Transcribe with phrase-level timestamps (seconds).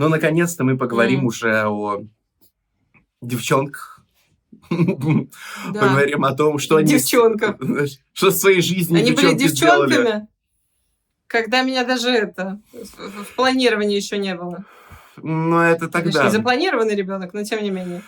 [0.00, 1.26] Но, наконец-то, мы поговорим М.
[1.26, 2.02] уже о
[3.20, 4.02] девчонках.
[4.70, 4.78] Да.
[5.74, 6.88] Поговорим о том, что они...
[6.94, 7.56] Девчонках.
[8.14, 9.90] Что в своей жизни Они были девчонки сделали.
[9.90, 10.28] девчонками,
[11.26, 14.64] когда меня даже это в планировании еще не было.
[15.18, 16.24] Ну, это тогда.
[16.24, 18.00] не запланированный ребенок, но тем не менее.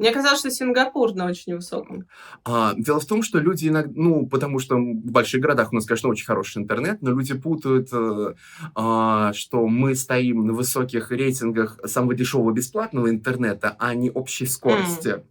[0.00, 2.06] Мне казалось, что Сингапур на очень высоком.
[2.44, 5.84] А, дело в том, что люди иногда, ну, потому что в больших городах у нас,
[5.84, 8.34] конечно, очень хороший интернет, но люди путают, э,
[8.74, 15.22] а, что мы стоим на высоких рейтингах самого дешевого бесплатного интернета, а не общей скорости.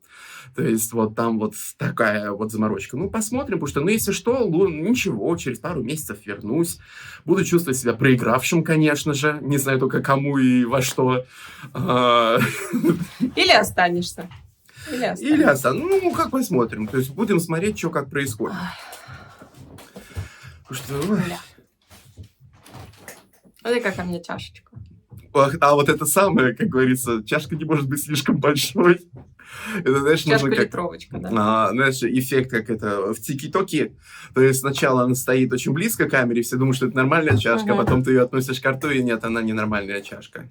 [0.55, 2.97] То есть вот там вот такая вот заморочка.
[2.97, 6.79] Ну, посмотрим, потому что, ну, если что, лу- ничего, через пару месяцев вернусь.
[7.25, 9.39] Буду чувствовать себя проигравшим, конечно же.
[9.41, 11.25] Не знаю только кому и во что.
[11.73, 12.39] А,
[13.35, 14.29] Или останешься.
[14.93, 15.23] Останешься.
[15.25, 15.87] Или остану.
[15.87, 16.87] Ну, как посмотрим.
[16.87, 18.57] То есть будем смотреть, что как происходит.
[20.71, 21.01] Что.
[21.07, 21.39] Бля.
[23.61, 24.71] Смотри, какая у меня чашечка.
[25.33, 28.99] Ах, А вот это самое, как говорится, чашка не может быть слишком большой.
[29.79, 30.71] Это, знаешь, нужно как...
[31.11, 31.29] Да.
[31.33, 33.95] А, знаешь, эффект, как это в тики-токе.
[34.35, 37.71] То есть сначала она стоит очень близко к камере, все думают, что это нормальная чашка,
[37.71, 37.83] а Мгм.
[37.85, 40.49] потом ты ее относишь к рту, и нет, она ненормальная чашка.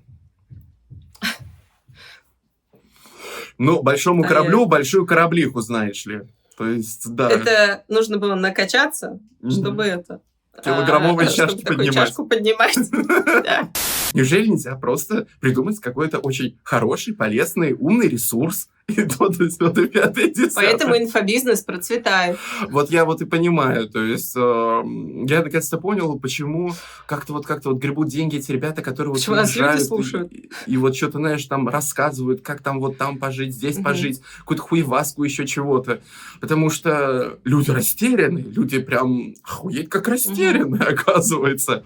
[3.59, 6.23] Ну, большому Да, кораблю большую кораблиху, знаешь ли.
[6.56, 7.28] То есть, да.
[7.28, 10.20] Это нужно было накачаться, чтобы это...
[10.64, 11.95] Килограммовые а, чашки чтобы поднимать.
[11.95, 12.77] чашку поднимать.
[14.14, 18.69] Неужели нельзя просто придумать какой-то очень хороший, полезный, умный ресурс?
[18.89, 20.51] И то, то вот и пятое, десятое.
[20.55, 22.39] Поэтому инфобизнес процветает.
[22.70, 26.73] Вот я вот и понимаю, то есть э, я наконец-то понял, почему
[27.06, 29.84] как-то вот как-то вот гребут деньги эти ребята, которые вот Почему нас люди приезжают и-
[29.84, 30.33] слушают.
[30.33, 33.84] И, и вот что-то, знаешь, там рассказывают, как там вот там пожить, здесь Мгм.
[33.84, 36.01] пожить, какую-то хуеваску, еще чего-то.
[36.41, 41.84] Потому что люди растеряны, люди прям охуеть как растеряны, оказывается.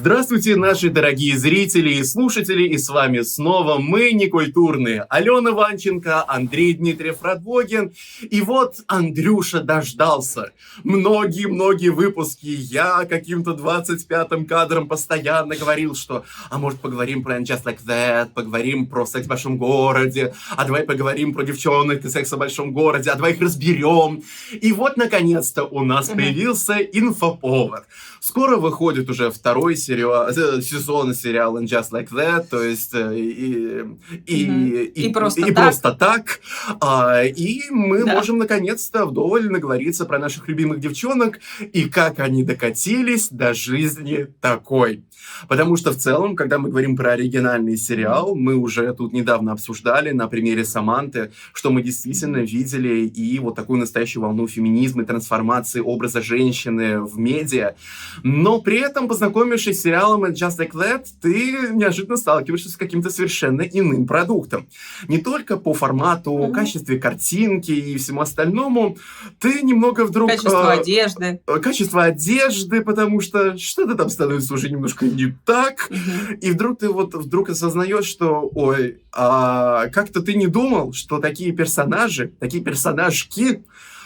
[0.00, 6.74] Здравствуйте, наши дорогие зрители и слушатели, и с вами снова мы, некультурные, Алена Ванченко, Андрей
[6.74, 10.52] Дмитриев Радвогин, и вот Андрюша дождался.
[10.84, 17.84] Многие-многие выпуски я каким-то 25-м кадром постоянно говорил, что а может поговорим про Just Like
[17.84, 22.38] That, поговорим про секс в большом городе, а давай поговорим про девчонок и секс в
[22.38, 24.22] большом городе, а давай их разберем.
[24.52, 27.82] И вот, наконец-то, у нас появился инфоповод.
[28.20, 33.84] Скоро выходит уже второй сериал, э, сезон сериала Just Like That, то есть э, и,
[34.26, 34.66] и, Мгм.
[34.70, 35.54] и, И просто и так.
[35.64, 36.40] просто так.
[36.80, 38.14] А, и мы Да.
[38.14, 41.38] можем наконец-то вдоволь наговориться про наших любимых девчонок
[41.72, 45.04] и как они докатились до жизни такой.
[45.48, 50.10] Потому что в целом, когда мы говорим про оригинальный сериал, мы уже тут недавно обсуждали
[50.10, 55.80] на примере Саманты, что мы действительно видели и вот такую настоящую волну феминизма и трансформации
[55.80, 57.74] образа женщины в медиа.
[58.22, 63.10] Но при этом, познакомившись с сериалом «And Just Like That», ты неожиданно сталкиваешься с каким-то
[63.10, 64.66] совершенно иным продуктом.
[65.08, 66.52] Не только по формату, Мгм.
[66.52, 68.96] качестве картинки и всему остальному,
[69.38, 70.30] ты немного вдруг...
[70.30, 71.40] Качество э, одежды.
[71.62, 75.88] качество одежды, потому что что-то там становится уже немножко не так.
[75.90, 76.34] Мгм.
[76.40, 81.52] И вдруг ты вот вдруг осознаешь, что, ой, а как-то ты не думал, что такие
[81.52, 83.62] персонажи, такие персонажки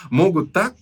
[0.09, 0.73] могут так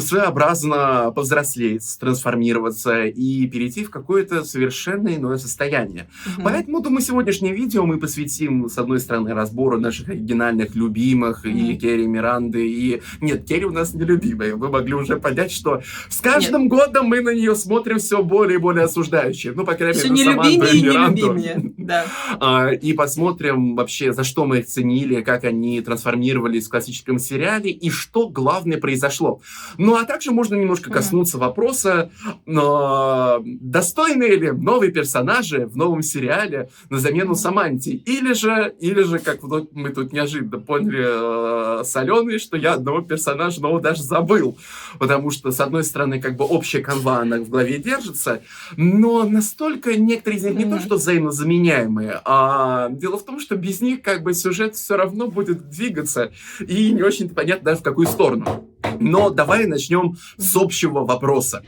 [0.00, 6.08] своеобразно повзрослеть, трансформироваться и перейти в какое-то совершенно иное состояние.
[6.26, 6.44] Мгм.
[6.44, 11.78] Поэтому, думаю, сегодняшнее видео мы посвятим, с одной стороны, разбору наших оригинальных любимых, и Мгм.
[11.78, 13.02] Керри Миранды, и...
[13.20, 14.54] Нет, Керри у нас не любимая.
[14.54, 18.60] Вы могли уже понять, что с каждым годом мы на нее смотрим все более и
[18.60, 19.52] более осуждающе.
[19.52, 21.36] Ну, по крайней мере, на нелюбимее и Миранду.
[21.78, 22.04] Да.
[22.40, 27.70] А, И посмотрим вообще, за что мы их ценили, как они трансформировались в классическом сериале,
[27.70, 29.40] и что главное произошло.
[29.88, 32.10] Ну, а также можно немножко коснуться вопроса,
[32.46, 37.36] а, достойны ли новые персонажи в новом сериале на замену Мгм.
[37.36, 37.92] Саманте?
[37.92, 43.00] Или же, или же, как мы тут неожиданно поняли э, с Аленой, что я одного
[43.00, 44.58] персонажа нового даже забыл.
[44.98, 48.42] Потому что, с одной стороны, как бы общая канва, она в голове держится,
[48.76, 53.80] но настолько некоторые из них не то, что взаимозаменяемые, а дело в том, что без
[53.80, 56.30] них как бы сюжет все равно будет двигаться,
[56.60, 58.68] и не очень понятно даже в какую сторону.
[59.00, 61.62] Но давай начнем с общего вопроса.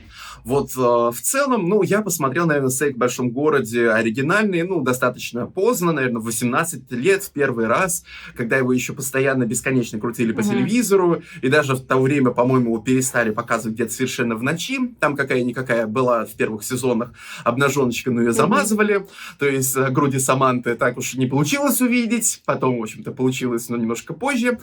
[0.45, 5.47] Вот э, в целом, ну, я посмотрел, наверное, «Секс в большом городе» оригинальный, ну, достаточно
[5.47, 8.05] поздно, наверное, в 18 лет в первый раз,
[8.37, 10.51] когда его еще постоянно бесконечно крутили по Мгм.
[10.51, 14.79] телевизору, и даже в то время, по-моему, его перестали показывать где-то совершенно в ночи.
[15.01, 17.13] Там какая-никакая была в первых сезонах
[17.45, 19.07] обнаженочка, но ее замазывали.
[19.39, 22.43] То есть э, груди Саманты так уж не получилось увидеть.
[22.47, 24.59] Потом, в общем-то, получилось, но немножко позже.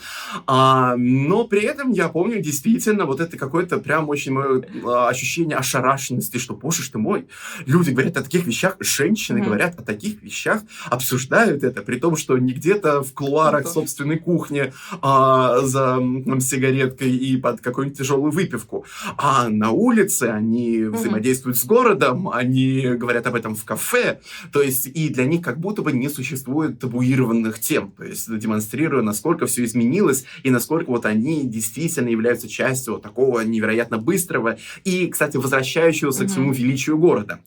[0.46, 4.62] А, но при этом я помню действительно вот это какое-то прям очень э,
[5.08, 7.28] ощущение ошарашенности, что, боже ты мой,
[7.66, 9.46] люди говорят о таких вещах, женщины mm-hmm.
[9.46, 13.74] говорят о таких вещах, обсуждают это, при том, что не где-то в кулуарах mm-hmm.
[13.74, 14.72] собственной кухни
[15.02, 18.86] а, за там, сигареткой и под какую-нибудь тяжелую выпивку,
[19.18, 20.90] а на улице они mm-hmm.
[20.92, 24.22] взаимодействуют с городом, они говорят об этом в кафе,
[24.52, 29.02] то есть и для них как будто бы не существует табуированных тем, то есть демонстрируя,
[29.02, 35.08] насколько все изменилось и насколько вот они действительно являются частью вот такого невероятно быстрого и,
[35.08, 36.28] кстати, возвращающегося mm-hmm.
[36.28, 37.40] к своему величию города.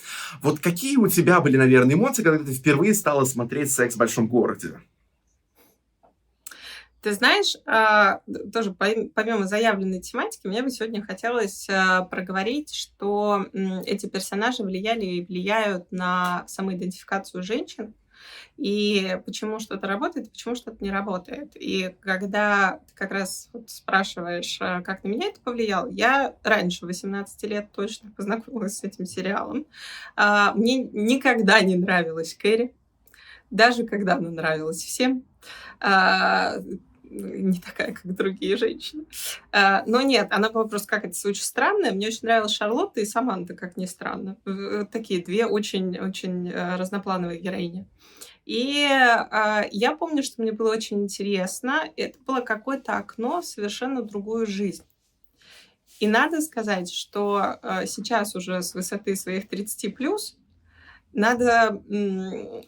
[0.42, 4.28] Вот какие у тебя были, наверное, эмоции, когда ты впервые стала смотреть «Секс в большом
[4.28, 4.80] городе»?
[7.02, 8.20] Ты знаешь, а,
[8.52, 13.46] тоже помимо заявленной тематики, мне бы сегодня хотелось а, проговорить, что
[13.86, 17.94] эти персонажи влияли и влияют на самоидентификацию женщин,
[18.56, 21.52] и почему что-то работает, почему что-то не работает.
[21.54, 26.86] И когда ты как раз вот спрашиваешь, а, как на меня это повлияло, я раньше,
[26.86, 29.66] 18 лет, точно познакомилась с этим сериалом.
[30.16, 32.74] Мне никогда не нравилась Кэрри,
[33.50, 35.24] даже когда она нравилась всем
[37.10, 39.04] не такая, как другие женщины.
[39.52, 41.92] А, но нет, она была просто как это очень странная.
[41.92, 44.36] Мне очень нравилась Шарлотта и Саманта, как ни странно.
[44.92, 47.86] Такие две очень-очень э, разноплановые героини.
[48.46, 51.84] И э, я помню, что мне было очень интересно.
[51.96, 54.84] Это было какое-то окно в совершенно другую жизнь.
[55.98, 60.36] И надо сказать, что э, сейчас уже с высоты своих 30 плюс
[61.12, 61.82] надо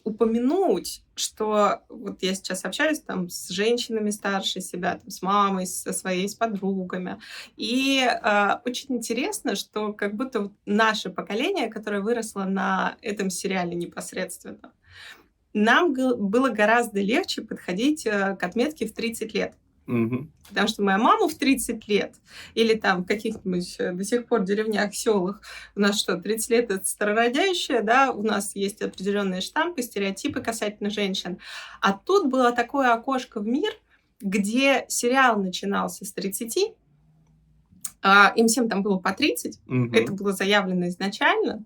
[0.05, 5.93] упомянуть, что вот я сейчас общаюсь там с женщинами старше себя, там, с мамой, со
[5.93, 7.19] своей, с подругами.
[7.57, 13.75] И э, очень интересно, что как будто вот наше поколение, которое выросло на этом сериале
[13.75, 14.73] непосредственно,
[15.55, 19.55] нам было гораздо легче подходить э, к отметке в 30 лет.
[19.93, 20.29] Угу.
[20.49, 22.15] Потому что моя мама в 30 лет,
[22.55, 25.43] или там в каких-нибудь до сих пор деревнях, селах,
[25.77, 30.89] у нас что, 30 лет это старородящее, да, у нас есть определенные штампы, стереотипы касательно
[30.89, 31.39] женщин.
[31.81, 33.73] А тут было такое окошко в мир,
[34.21, 36.75] где сериал начинался с 30,
[38.03, 39.95] а, им всем там было по 30, угу.
[39.95, 41.65] это было заявлено изначально,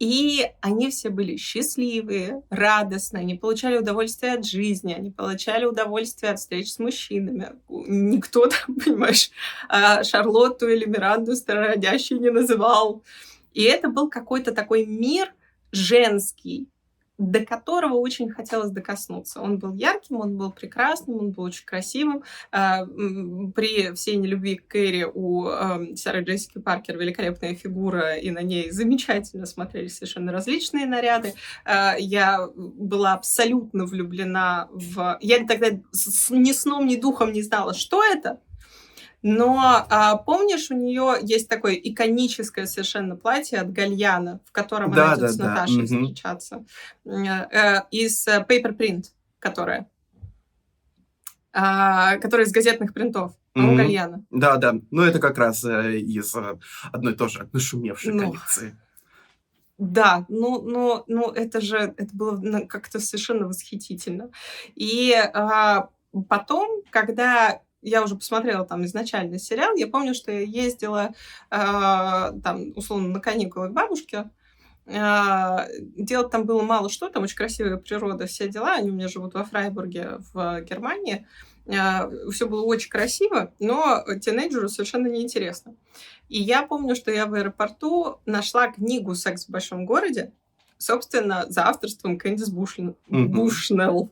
[0.00, 6.38] и они все были счастливые, радостные, они получали удовольствие от жизни, они получали удовольствие от
[6.38, 7.50] встреч с мужчинами.
[7.68, 9.30] Никто там, понимаешь,
[9.68, 13.04] а, Шарлотту или Миранду старородящей не называл.
[13.52, 15.34] И это был какой-то такой мир
[15.70, 16.66] женский,
[17.20, 19.40] до которого очень хотелось докоснуться.
[19.40, 22.24] Он был ярким, он был прекрасным, он был очень красивым.
[22.50, 25.46] А, при всей нелюбви к Кэрри у
[25.96, 31.34] Сары Джессики Паркер великолепная фигура, и на ней замечательно смотрелись совершенно различные наряды.
[31.64, 35.18] А, я была абсолютно влюблена в...
[35.20, 35.68] Я тогда
[36.30, 38.40] ни сном, ни духом не знала, что это,
[39.22, 45.12] но а, помнишь, у нее есть такое иконическое совершенно платье от Гальяна, в котором да,
[45.12, 45.84] она идет да, с Наташей да.
[45.84, 46.64] встречаться.
[47.04, 47.26] Угу.
[47.26, 49.04] Э, из э, Paper Print,
[49.38, 49.90] которая.
[51.52, 53.32] А, которая из газетных принтов.
[53.54, 53.72] Mm-hmm.
[53.72, 54.24] у Гальяна.
[54.30, 54.76] Да, да.
[54.92, 56.58] Ну, это как раз э, из э,
[56.92, 58.76] одной тоже нашумевшей ну, коллекции.
[59.76, 64.30] Да, ну, ну, ну, это же это было ну, как-то совершенно восхитительно.
[64.76, 65.88] И а,
[66.28, 71.10] потом, когда я уже посмотрела там изначальный сериал, я помню, что я ездила
[71.50, 71.56] э,
[72.42, 74.30] там, условно, на каникулы к бабушке,
[74.86, 75.56] э,
[75.96, 79.34] делать там было мало что, там очень красивая природа, все дела, они у меня живут
[79.34, 81.26] во Фрайбурге в Германии,
[81.66, 85.74] э, все было очень красиво, но тинейджеру совершенно неинтересно.
[86.28, 90.32] И я помню, что я в аэропорту нашла книгу «Секс в большом городе»,
[90.78, 92.96] собственно, за авторством Кэндис Бушнелл.
[93.08, 94.10] Mm-hmm.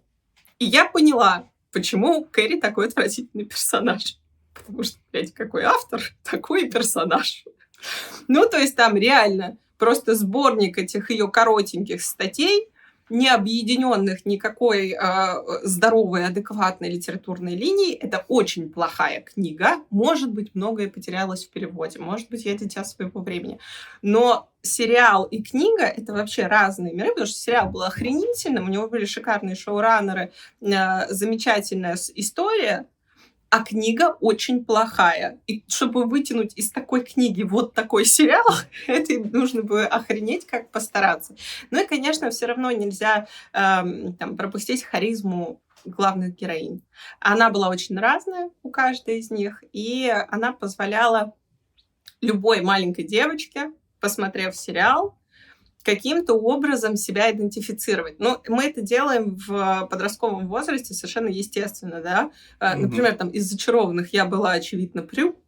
[0.59, 4.19] И я поняла, Почему Кэрри такой отвратительный персонаж?
[4.55, 7.45] Потому что, блядь, какой автор, такой персонаж.
[8.27, 12.69] Ну, то есть там реально просто сборник этих ее коротеньких статей,
[13.11, 17.95] не объединенных никакой э, здоровой, адекватной литературной линией.
[17.95, 19.77] Это очень плохая книга.
[19.91, 21.99] Может быть, многое потерялось в переводе.
[21.99, 23.59] Может быть, я дитя своего времени.
[24.03, 28.89] Но сериал и книга— это вообще разные миры, потому что сериал был охренительным, у него
[28.89, 32.87] были шикарные шоураннеры, э, замечательная история,
[33.51, 35.41] а книга очень плохая.
[35.47, 38.47] И чтобы вытянуть из такой книги вот такой сериал,
[38.87, 41.35] это нужно бы охренеть, как постараться.
[41.71, 46.83] Ну и, конечно, все равно нельзя эм, там, пропустить харизму главных героинь.
[47.21, 51.35] Она была очень разная у каждой из них, и она позволяла
[52.21, 55.18] любой маленькой девочке, посмотрев сериал,
[55.89, 58.21] каким-то образом себя идентифицировать.
[58.21, 62.31] Но мы это делаем в подростковом возрасте совершенно естественно, да.
[62.61, 62.77] Mm-hmm.
[62.77, 65.41] Например, там из «Зачарованных» я была, очевидно, Прю,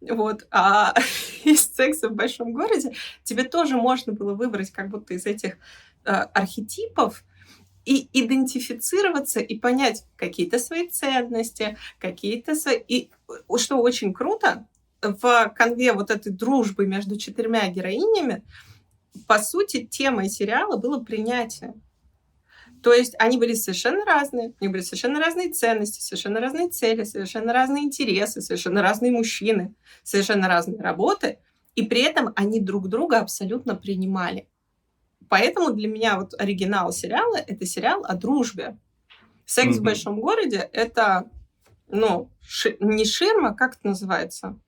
[0.00, 0.46] Вот.
[0.52, 0.94] А
[1.44, 5.54] из секса в большом городе тебе тоже можно было выбрать как будто из этих
[6.04, 7.24] э, архетипов
[7.84, 12.78] и идентифицироваться и понять какие-то свои ценности, какие-то свои...
[12.86, 13.10] И
[13.56, 14.68] что очень круто,
[15.00, 18.44] в конве вот этой дружбы между четырьмя героинями,
[19.26, 21.74] по сути, темой сериала было принятие.
[22.82, 27.04] То есть они были совершенно разные, у них были совершенно разные ценности, совершенно разные цели,
[27.04, 31.38] совершенно разные интересы, совершенно разные мужчины, совершенно разные работы,
[31.76, 34.48] и при этом они друг друга абсолютно принимали.
[35.28, 38.78] Поэтому для меня вот оригинал сериала— это сериал о дружбе.
[39.46, 39.80] «Секс mm-hmm.
[39.80, 41.30] в большом городе»— это,
[41.88, 44.58] ну, ши- не ширма, как это называется?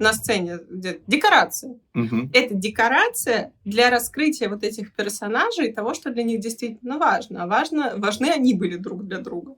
[0.00, 0.58] На сцене
[1.06, 1.78] декорация.
[1.94, 2.30] Угу.
[2.32, 7.44] Это декорация для раскрытия вот этих персонажей и того, что для них действительно важно.
[7.44, 9.56] А важно, важны они были друг для друга.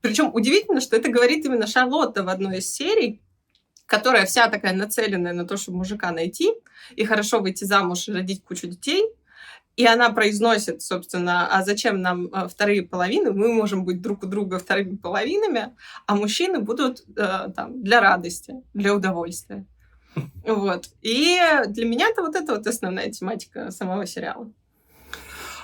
[0.00, 3.20] Причем удивительно, что это говорит именно Шарлотта в одной из серий,
[3.86, 6.52] которая вся такая нацеленная на то, чтобы мужика найти
[6.96, 9.04] и хорошо выйти замуж и родить кучу детей.
[9.76, 13.32] И она произносит, собственно, а зачем нам э, вторые половины?
[13.32, 15.74] Мы можем быть друг у друга вторыми половинами,
[16.06, 19.64] а мужчины будут э, там для радости, для удовольствия.
[20.46, 20.90] Вот.
[21.02, 21.38] И
[21.68, 24.50] для меня это вот это вот основная тематика самого сериала.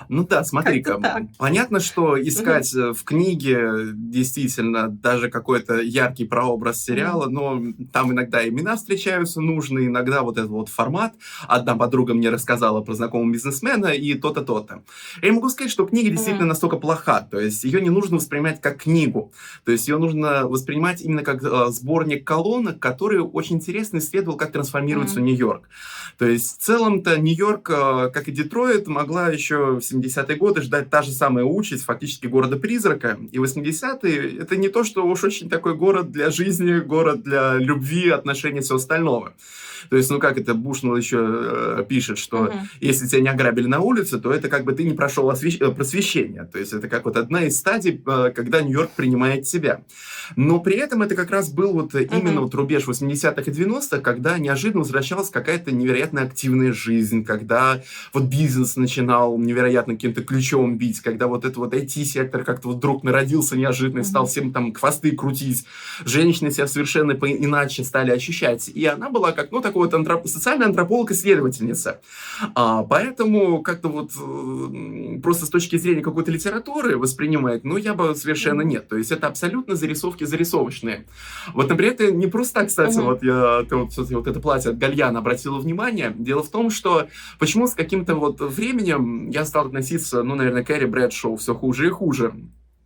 [0.08, 2.94] Ну да, смотри-ка, понятно, что искать угу.
[2.94, 7.32] в книге действительно даже какой-то яркий прообраз сериала, угу.
[7.32, 7.62] но
[7.92, 11.14] там иногда имена встречаются нужные, иногда вот этот вот формат.
[11.46, 14.82] Одна подруга мне рассказала про знакомого бизнесмена и то-то, то-то.
[15.22, 16.48] Я могу сказать, что книга действительно угу.
[16.48, 19.32] настолько плоха, то есть ее не нужно воспринимать как книгу,
[19.64, 24.52] то есть ее нужно воспринимать именно как э, сборник колонок, который очень интересно исследовал, как
[24.52, 25.20] трансформируется.
[25.28, 25.68] Нью-Йорк.
[26.18, 31.02] То есть в целом-то Нью-Йорк, э, как и Детройт, могла еще 70-е годы ждать та
[31.02, 33.18] же самая участь фактически города-призрака.
[33.32, 38.10] И 80-е— это не то, что уж очень такой город для жизни, город для любви,
[38.10, 39.32] отношений и всего остального.
[39.90, 42.52] То есть, ну как это Бушнелл еще э, пишет, что угу.
[42.80, 45.58] если тебя не ограбили на улице, то это как бы ты не прошел освещ...
[45.60, 46.44] Э, просвещение.
[46.44, 49.82] То есть это как вот одна из стадий, э, когда Нью-Йорк принимает себя.
[50.36, 52.02] Но при этом это как раз был вот угу.
[52.02, 57.82] именно вот рубеж 80-х и 90-х, когда неожиданно возвращалась какая-то невероятно активная жизнь, когда
[58.12, 63.04] вот бизнес начинал невероятно каким-то ключом бить, когда вот этот вот IT-сектор как-то вот вдруг
[63.04, 65.64] народился неожиданно и стал всем там хвосты крутить.
[66.04, 68.68] Женщины себя совершенно иначе стали ощущать.
[68.68, 70.26] И она была как, ну, такой вот антроп...
[70.26, 72.00] социальный антрополог-исследовательница.
[72.54, 74.12] А, поэтому как-то вот
[75.22, 78.88] просто с точки зрения какой-то литературы воспринимает, ну, я бы совершенно нет.
[78.88, 81.06] То есть это абсолютно зарисовки зарисовочные.
[81.54, 83.04] Вот, например, это не просто так, кстати, uh-huh.
[83.04, 86.14] вот я ты вот, вот это платье от Гальяна обратила внимание.
[86.16, 87.08] Дело в том, что
[87.38, 91.90] почему с каким-то вот временем я стал относиться, ну, наверное, Кэрри Брэдшоу все хуже и
[91.90, 92.32] хуже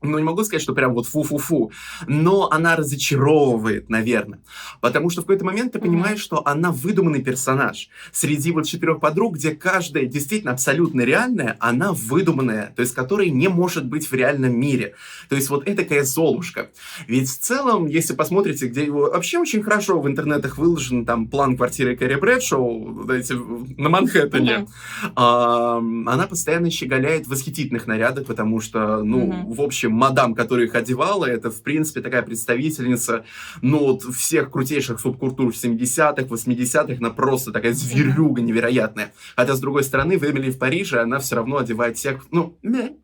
[0.03, 1.73] ну, не могу сказать, что прям вот фу-фу-фу,
[2.07, 4.41] но она разочаровывает, наверное.
[4.81, 6.23] Потому что в какой-то момент ты понимаешь, mm-hmm.
[6.23, 7.89] что она выдуманный персонаж.
[8.13, 13.49] Среди вот четырех подруг, где каждая действительно абсолютно реальная, она выдуманная, то есть которой не
[13.49, 14.95] может быть в реальном мире.
[15.29, 16.71] То есть вот это такая Золушка.
[17.07, 21.57] Ведь в целом, если посмотрите, где его вообще очень хорошо в интернетах выложен там план
[21.57, 23.35] квартиры Кэрри Брэдшоу эти,
[23.81, 25.13] на Манхэттене, mm-hmm.
[25.17, 29.55] а, она постоянно щеголяет в восхитительных нарядах, потому что, ну, mm-hmm.
[29.55, 33.25] в общем, мадам, которая их одевала, это, в принципе, такая представительница,
[33.61, 39.13] ну, вот всех крутейших субкультур в 70-х, 80-х, она просто такая зверюга невероятная.
[39.37, 42.97] Хотя, с другой стороны, в Эмили в Париже она все равно одевает всех, ну, не.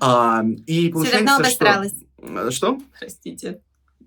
[0.00, 2.50] А, и получается, все равно что...
[2.50, 2.78] Что?
[2.98, 3.60] Простите.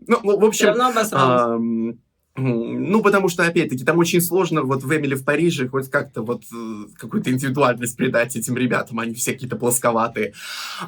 [0.08, 0.51] Ну, в общем...
[0.51, 1.96] Все равно обосралась.
[2.35, 6.41] Ну, потому что, опять-таки, там очень сложно вот в Эмили в Париже хоть как-то вот
[6.51, 10.33] э, какую-то индивидуальность придать этим ребятам, они все какие-то плосковатые.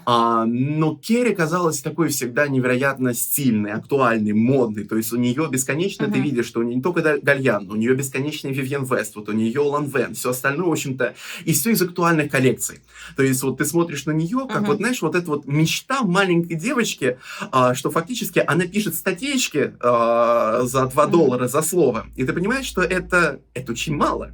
[0.08, 4.86] А, но Керри казалась такой всегда невероятно стильной, актуальной, модной.
[4.86, 6.14] То есть у нее бесконечно uh-huh.
[6.14, 9.32] ты видишь, что у нее не только Гальян, у нее бесконечный Вивьен Вест, вот у
[9.32, 12.80] нее Лан Вен, все остальное, в общем-то, и все из актуальных коллекций.
[13.16, 14.66] То есть вот ты смотришь на нее, как uh-huh.
[14.66, 17.20] вот, знаешь, вот эта вот мечта маленькой девочки,
[17.52, 22.08] а, что фактически она пишет статейки а, за 2 доллара, доллара за слово.
[22.16, 24.32] И ты понимаешь, что это, это очень мало.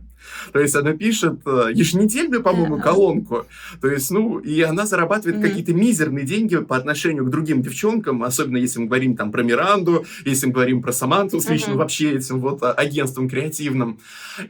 [0.53, 3.45] То есть она пишет э, еженедельную, по-моему, колонку.
[3.81, 5.47] То есть, ну, и она зарабатывает mm-hmm.
[5.47, 10.05] какие-то мизерные деньги по отношению к другим девчонкам, особенно если мы говорим там про Миранду,
[10.25, 11.79] если мы говорим про Саманту с личным mm-hmm.
[11.79, 13.99] вообще этим вот а, агентством креативным.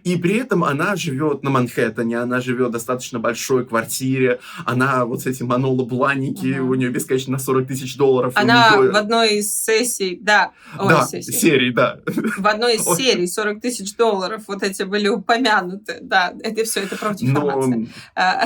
[0.04, 5.22] И при этом она живет на Манхэттене, она живет в достаточно большой квартире, она вот
[5.22, 6.60] с этим Манола Бланики, mm-hmm.
[6.60, 8.34] у нее бесконечно на 40 тысяч долларов.
[8.36, 8.92] Она нее...
[8.92, 11.32] в одной из сессий, да, Ой, да, сессий.
[11.32, 12.00] серий, да.
[12.06, 16.00] В одной из серий 40 тысяч долларов вот эти были упомянуты упомянуты.
[16.01, 17.74] Да, это все, это правда Но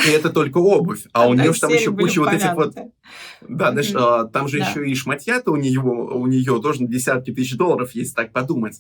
[0.06, 2.76] и это только обувь, а у нее же там еще куча вот этих вот...
[3.48, 7.32] Да, знаешь, а, там же еще и шматья-то у нее, у нее тоже на десятки
[7.32, 8.80] тысяч долларов, если так подумать.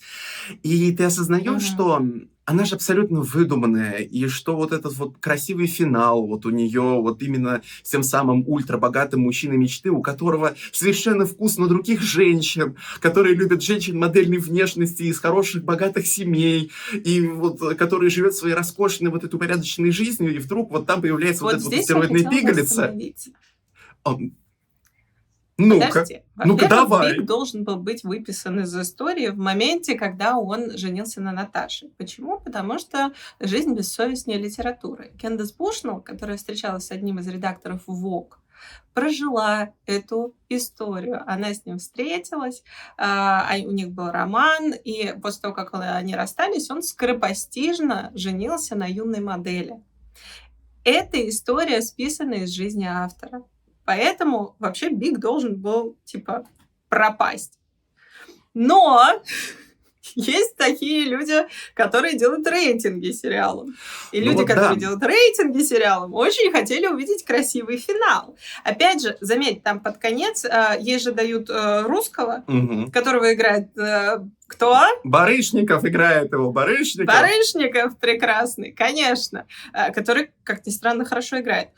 [0.64, 2.04] И ты осознаешь, что
[2.46, 7.22] она же абсолютно выдуманная, и что вот этот вот красивый финал вот у нее вот
[7.24, 13.36] именно с тем самым ультрабогатым мужчиной мечты, у которого совершенно вкус на других женщин, которые
[13.36, 19.24] любят женщин модельной внешности из хороших богатых семей, и вот который живет своей роскошной вот
[19.24, 22.94] этой упорядоченной жизнью, и вдруг вот там появляется вот, вот эта вот стероидная пигалица.
[25.58, 26.06] Ну-ка,
[26.44, 27.14] ну-ка давай.
[27.14, 31.88] Биг должен был быть выписан из истории в моменте, когда он женился на Наташе.
[31.98, 32.40] Почему?
[32.42, 35.14] Потому что жизнь бессовестнее литературы.
[35.18, 38.34] Кендис Бушнелл, которая встречалась с одним из редакторов Vogue,
[38.94, 41.22] прожила эту историю.
[41.26, 42.64] Она с ним встретилась,
[42.98, 48.88] а, у них был роман, и после того, как они расстались, он скоропостижно женился на
[48.88, 49.82] юной модели.
[50.84, 53.44] Эта история списана из жизни автора.
[53.86, 56.46] Поэтому вообще Биг должен был, типа,
[56.89, 57.60] пропасть.
[58.54, 59.22] Но
[60.16, 63.76] есть такие люди, которые делают рейтинги сериалам.
[64.12, 64.80] И ну люди, вот которые да.
[64.80, 68.36] делают рейтинги сериалам, очень хотели увидеть красивый финал.
[68.64, 72.92] Опять же, заметь, там под конец э, ей же дают э, русского, угу.
[72.92, 74.78] которого играет э, кто?
[75.04, 77.14] Барышников играет его, Барышников.
[77.14, 81.70] Барышников прекрасный, конечно, э, который, как ни странно, хорошо играет.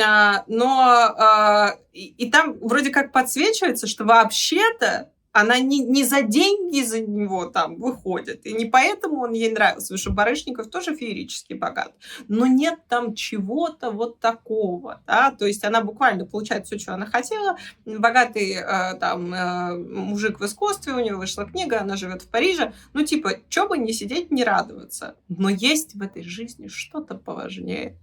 [0.00, 6.80] А, но а, и там вроде как подсвечивается, что вообще-то она не, не за деньги
[6.82, 11.52] за него там выходит, и не поэтому он ей нравился, потому что Барышников тоже феерически
[11.52, 11.92] богат,
[12.26, 17.04] но нет там чего-то вот такого, да, то есть она буквально получает все, что она
[17.04, 22.28] хотела, богатый э, там э, мужик в искусстве, у нее вышла книга, она живет в
[22.28, 27.14] Париже, ну типа, что бы не сидеть, не радоваться, но есть в этой жизни что-то
[27.14, 27.98] поважнее.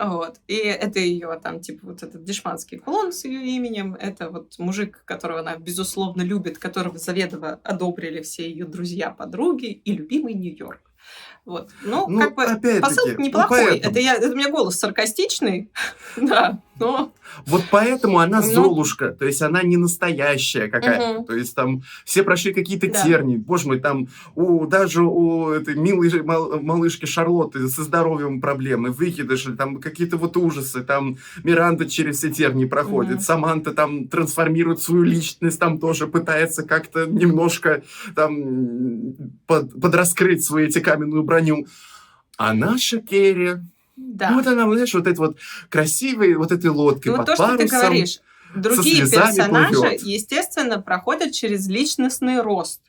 [0.00, 0.40] Вот.
[0.46, 3.94] И это ее там, типа, вот этот дешманский кулон с ее именем.
[3.94, 9.92] Это вот мужик, которого она, безусловно, любит, которого заведомо одобрили все ее друзья, подруги и
[9.92, 10.80] любимый Нью-Йорк.
[11.44, 11.70] Вот.
[11.82, 13.80] Ну, ну как бы посыл ну, неплохой.
[13.82, 15.70] Ну, это, я, это у меня голос саркастичный,
[16.16, 17.12] да, но...
[17.46, 18.52] Вот поэтому она ну...
[18.52, 21.18] Золушка, то есть она не настоящая какая-то.
[21.18, 21.26] Угу.
[21.26, 23.04] То есть там все прошли какие-то да.
[23.04, 23.36] тернии.
[23.36, 29.52] Боже мой, там у, даже у этой милой мал, малышки Шарлотты со здоровьем проблемы, выкидыши,
[29.52, 30.82] там какие-то вот ужасы.
[30.82, 33.22] Там Миранда через все тернии проходит, угу.
[33.22, 37.82] Саманта там трансформирует свою личность, там тоже пытается как-то немножко
[38.16, 39.14] там
[39.46, 41.66] под, подраскрыть свою эти каменную броню.
[42.36, 43.56] А наша Керри...
[43.96, 44.30] Да.
[44.30, 45.36] Ну, вот она, знаешь, вот этой вот
[45.68, 47.58] красивой, вот этой лодкой ну, под то, парусом.
[47.58, 48.20] что ты говоришь.
[48.54, 50.02] Другие персонажи, плывет.
[50.02, 52.80] естественно, проходят через личностный рост.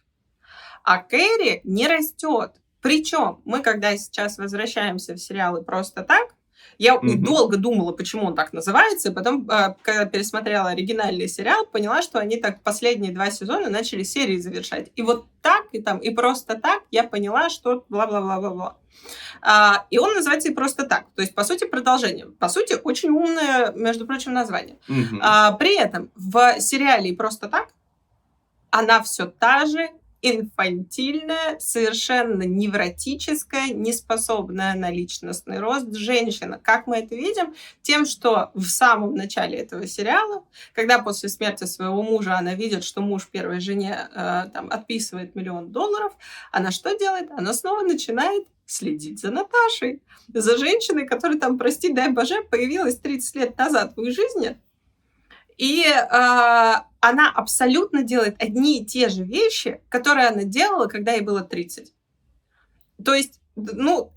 [0.84, 2.54] А Кэрри не растет.
[2.82, 6.34] Причем мы, когда сейчас возвращаемся в сериалы просто так,
[6.82, 7.18] я mm-hmm.
[7.18, 12.18] долго думала, почему он так называется, и потом, а, когда пересмотрела оригинальный сериал, поняла, что
[12.18, 14.92] они так последние два сезона начали серии завершать.
[14.96, 18.78] И вот так, и там, и просто так я поняла, что бла-бла-бла-бла-бла.
[19.44, 21.06] А, и он называется и просто так.
[21.16, 22.26] То есть, по сути, продолжение.
[22.26, 24.80] По сути, очень умное, между прочим, название.
[24.90, 25.20] Mm-hmm.
[25.22, 27.68] А, при этом в сериале и просто так
[28.72, 29.88] она все та же,
[30.22, 36.60] инфантильная, совершенно невротическая, неспособная на личностный рост женщина.
[36.62, 37.56] Как мы это видим?
[37.82, 43.02] Тем, что в самом начале этого сериала, когда после смерти своего мужа она видит, что
[43.02, 46.14] муж первой жене э, там, отписывает миллион долларов,
[46.52, 47.32] она что делает?
[47.32, 50.02] Она снова начинает следить за Наташей,
[50.34, 54.58] за женщиной, которая там, прости, дай боже, появилась 30 лет назад в их жизни,
[55.58, 61.22] и э, она абсолютно делает одни и те же вещи, которые она делала, когда ей
[61.22, 61.94] было 30.
[63.04, 64.14] То есть, ну,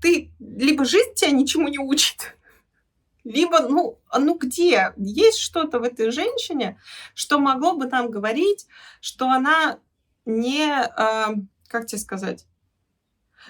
[0.00, 2.36] ты либо жизнь тебя ничему не учит,
[3.24, 4.94] либо, ну, ну где?
[4.96, 6.80] Есть что-то в этой женщине,
[7.14, 8.68] что могло бы там говорить,
[9.00, 9.80] что она
[10.24, 11.34] не, э,
[11.66, 12.46] как тебе сказать,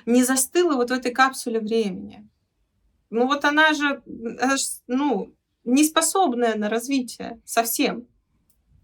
[0.06, 2.26] не застыла вот в этой капсуле времени.
[3.10, 4.02] Ну вот она же,
[4.86, 8.06] ну, не способная на развитие совсем.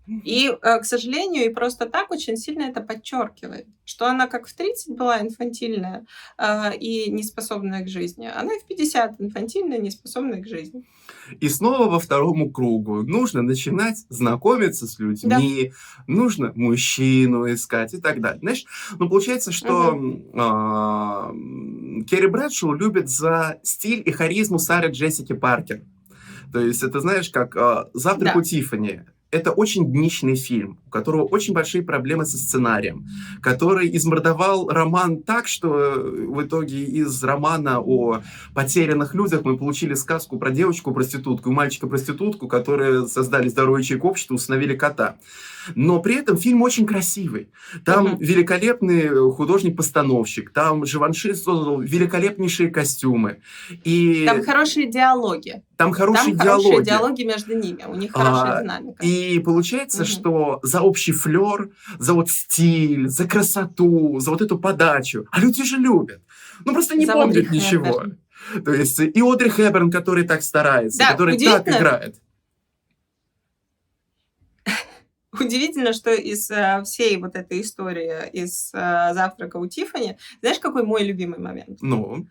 [0.06, 4.54] И, э, к сожалению, и просто так очень сильно это подчеркивает, что она как в
[4.54, 6.04] 30 была инфантильная
[6.36, 10.84] э, и неспособная к жизни, она и в 50 инфантильная, неспособная к жизни.
[11.40, 13.02] И снова во второму кругу.
[13.02, 16.04] Нужно начинать знакомиться с людьми, да.
[16.06, 18.40] нужно мужчину искать и так далее.
[18.40, 18.66] Знаешь,
[18.98, 20.22] ну получается, что угу.
[20.34, 25.82] э, Керри Брэдшоу любит за стиль и харизму Сары Джессики Паркер.
[26.52, 28.38] То есть это, знаешь, как э, «Завтрак да.
[28.38, 29.06] у Тиффани».
[29.34, 33.08] Это очень дничный фильм, которого очень большие проблемы со сценарием,
[33.42, 38.22] который измордовал роман так, что в итоге из романа о
[38.54, 44.76] потерянных людях мы получили сказку про девочку-проститутку и мальчика-проститутку, которые создали здоровый ячейку общества, установили
[44.76, 45.16] кота.
[45.74, 47.48] Но при этом фильм очень красивый.
[47.84, 48.16] Там uh-huh.
[48.18, 53.38] великолепный художник-постановщик, там Живанши создал великолепнейшие костюмы.
[53.82, 54.24] И...
[54.26, 55.62] Там хорошие диалоги.
[55.76, 56.64] Там хорошие Там диалоги.
[56.64, 59.04] хорошие диалоги между ними, у них хорошая а, динамика.
[59.04, 60.08] И получается, угу.
[60.08, 65.64] что за общий флер, за вот стиль, за красоту, за вот эту подачу, а люди
[65.64, 66.22] же любят.
[66.64, 67.84] Ну просто не за помнят ничего.
[67.84, 68.18] Хэбберн.
[68.64, 72.16] То есть и Одри Хэбберн, который так старается, да, который так играет.
[75.32, 80.84] Удивительно, что из э, всей вот этой истории, из э, завтрака у Тифани, знаешь, какой
[80.84, 81.78] мой любимый момент?
[81.80, 82.26] Ну?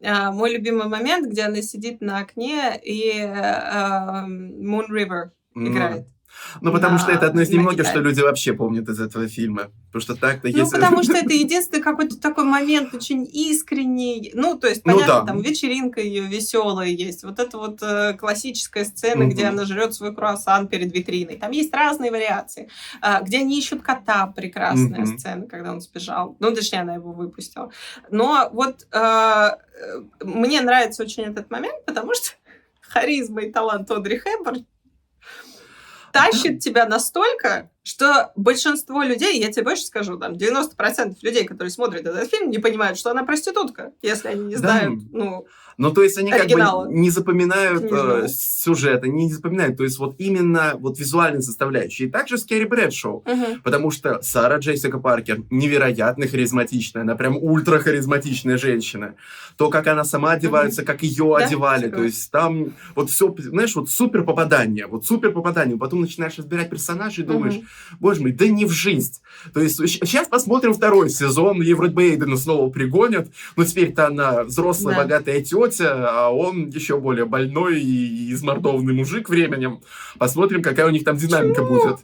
[0.00, 6.06] Э, мой любимый момент, где она сидит на окне и э, Moon River играет.
[6.06, 6.12] Ну,
[6.62, 9.70] потому что это одно из немногих, что люди вообще помнят из этого фильма.
[9.86, 14.30] Потому что так-то Ну, потому что это единственный какой-то такой момент очень искренний.
[14.34, 17.24] Ну, то есть, ну понятно, там вечеринка ее веселая есть.
[17.24, 21.36] Вот это вот э, классическая сцена, где она жрет свой круассан перед витриной.
[21.36, 22.68] Там есть разные вариации.
[23.00, 26.36] А, где они ищут кота, прекрасная сцена, когда он сбежал.
[26.40, 27.70] Ну, точнее, она его выпустила.
[28.10, 29.54] Но вот э, э,
[30.22, 32.30] мне нравится очень этот момент, потому что
[32.80, 34.66] харизма и талант Одри Хэбберн
[36.16, 42.06] тащит тебя настолько, что большинство людей, я тебе больше скажу, там 90% людей, которые смотрят
[42.06, 45.46] этот фильм, не понимают, что она проститутка, если они не знают, ну,
[45.78, 46.84] ну, то есть они оригинала.
[46.84, 52.04] как бы не запоминают э, сюжета, не запоминают, то есть вот именно вот визуальной составляющей.
[52.04, 53.60] И также с Керри Брэдшоу, угу.
[53.62, 59.16] потому что Сара Джессика Паркер невероятно харизматичная, она прям ультра харизматичная женщина.
[59.58, 60.86] То, как она сама одевается, угу.
[60.86, 65.32] как ее да, одевали, то есть там вот все, знаешь, вот супер попадание, вот супер
[65.32, 65.76] попадание.
[65.76, 67.64] Потом начинаешь разбирать персонажей и думаешь, угу.
[68.00, 69.20] боже мой, да не в жизнь.
[69.52, 74.44] То есть сейчас посмотрим второй сезон, ей вроде бы Эйдена снова пригонят, но теперь-то она
[74.44, 75.02] взрослая, да.
[75.02, 79.82] богатая тетя, тетя, а он еще более больной и измордованный мужик временем.
[80.18, 81.78] Посмотрим, какая у них там динамика Почему?
[81.78, 81.98] будет.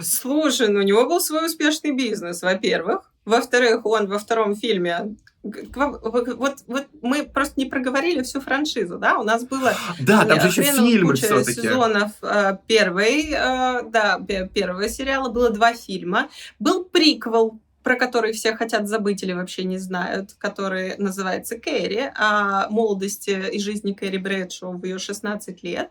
[0.00, 3.10] Слушай, ну у него был свой успешный бизнес, во-первых.
[3.24, 9.18] Во-вторых, он во втором фильме вот, вот мы просто не проговорили всю франшизу, да?
[9.18, 11.62] У нас было да, там же еще фильмы все-таки.
[11.62, 14.20] сезонов э, первой, э, да,
[14.54, 16.28] первого сериала было два фильма,
[16.60, 22.68] был приквел про который все хотят забыть или вообще не знают, который называется Кэрри, о
[22.68, 25.90] молодости и жизни Кэрри Брэдшоу в ее 16 лет,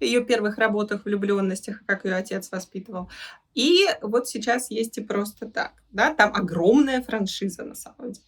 [0.00, 3.10] ее первых работах, влюбленностях, как ее отец воспитывал.
[3.54, 5.72] И вот сейчас есть и просто так.
[5.90, 6.14] Да?
[6.14, 8.26] Там огромная франшиза на самом деле.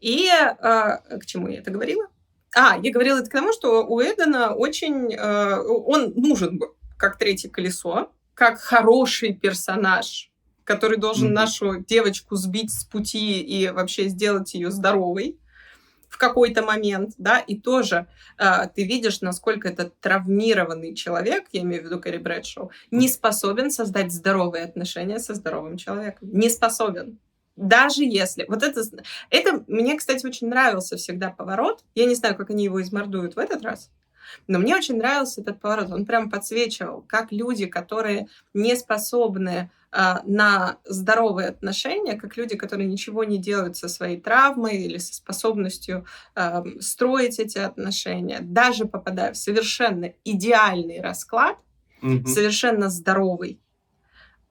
[0.00, 2.06] И э, к чему я это говорила?
[2.54, 5.14] А, я говорила это к тому, что у Эдена очень...
[5.14, 6.60] Э, он нужен
[6.98, 10.31] как третье колесо, как хороший персонаж
[10.64, 11.34] который должен mm-hmm.
[11.34, 15.38] нашу девочку сбить с пути и вообще сделать ее здоровой
[16.12, 21.82] в какой-то момент, да, и тоже э, ты видишь, насколько этот травмированный человек, я имею
[21.82, 26.28] в виду Кэрри Брэдшоу, не способен создать здоровые отношения со здоровым человеком.
[26.30, 27.18] Не способен.
[27.56, 28.44] Даже если...
[28.46, 28.82] Вот это...
[29.30, 31.82] Это мне, кстати, очень нравился всегда поворот.
[31.94, 33.90] Я не знаю, как они его измордуют в этот раз.
[34.46, 35.90] Но мне очень нравился этот поворот.
[35.92, 43.24] Он прям подсвечивал, как люди, которые не способны на здоровые отношения, как люди, которые ничего
[43.24, 49.36] не делают со своей травмой или со способностью э, строить эти отношения, даже попадая в
[49.36, 51.58] совершенно идеальный расклад,
[52.02, 52.26] угу.
[52.26, 53.60] совершенно здоровый,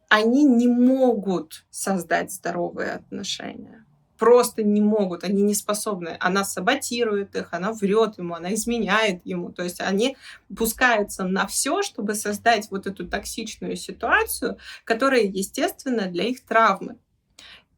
[0.10, 3.81] они не могут создать здоровые отношения
[4.22, 6.16] просто не могут, они не способны.
[6.20, 9.52] Она саботирует их, она врет ему, она изменяет ему.
[9.52, 10.16] То есть они
[10.56, 16.98] пускаются на все, чтобы создать вот эту токсичную ситуацию, которая, естественно, для их травмы.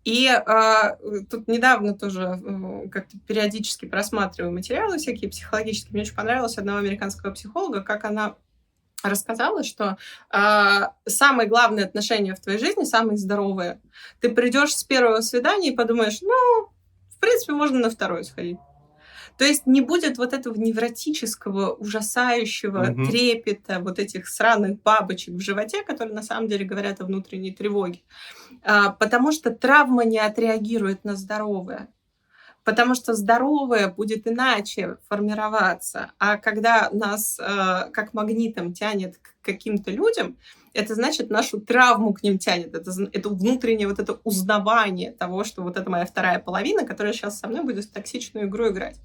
[0.04, 5.94] И э, тут недавно тоже э, как-то периодически просматриваю материалы всякие психологические.
[5.94, 8.36] Мне очень понравилось одного американского психолога, как она
[9.04, 9.98] рассказала, что
[10.32, 13.82] э, самые главные отношения в твоей жизни самые здоровые.
[14.20, 16.68] Ты придешь с первого свидания и подумаешь, ну,
[17.10, 18.58] в принципе, можно на второе сходить.
[19.38, 23.06] То есть не будет вот этого невротического, ужасающего угу.
[23.06, 28.02] трепета, вот этих сраных бабочек в животе, которые на самом деле говорят о внутренней тревоге.
[28.64, 31.90] А, потому что травма не отреагирует на здоровое
[32.64, 36.12] потому что здоровое будет иначе формироваться.
[36.18, 40.38] А когда нас э, как магнитом тянет к каким-то людям,
[40.74, 42.74] это значит нашу травму к ним тянет.
[42.74, 47.40] Это, это внутреннее вот это узнавание того, что вот это моя вторая половина, которая сейчас
[47.40, 48.98] со мной будет в токсичную игру играть.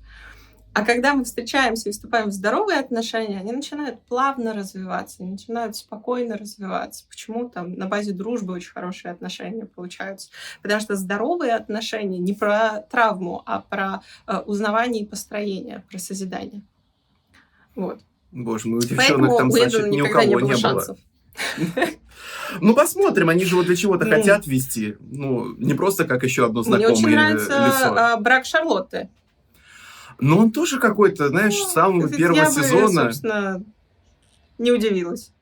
[0.74, 5.76] А когда мы встречаемся и вступаем в здоровые отношения, они начинают плавно развиваться, они начинают
[5.76, 7.04] спокойно развиваться.
[7.08, 10.30] Почему там на базе дружбы очень хорошие отношения получаются?
[10.62, 16.62] Потому что здоровые отношения не про травму, а про э, узнавание и построение, про созидание.
[17.74, 18.00] Вот.
[18.30, 20.56] Боже мой, у девчонок там, значит, ни у кого не было.
[20.56, 20.98] Шансов.
[22.60, 24.96] Ну, посмотрим, они же вот для чего-то хотят вести.
[25.00, 26.88] Ну, не просто как еще одно знакомое.
[26.88, 28.12] Мне очень нравится.
[28.14, 29.10] А, брак Шарлотты.
[30.20, 33.04] Но он тоже какой-то, знаешь, ну, с самого первого я сезона.
[33.04, 33.62] Бы, собственно,
[34.58, 35.32] не удивилась.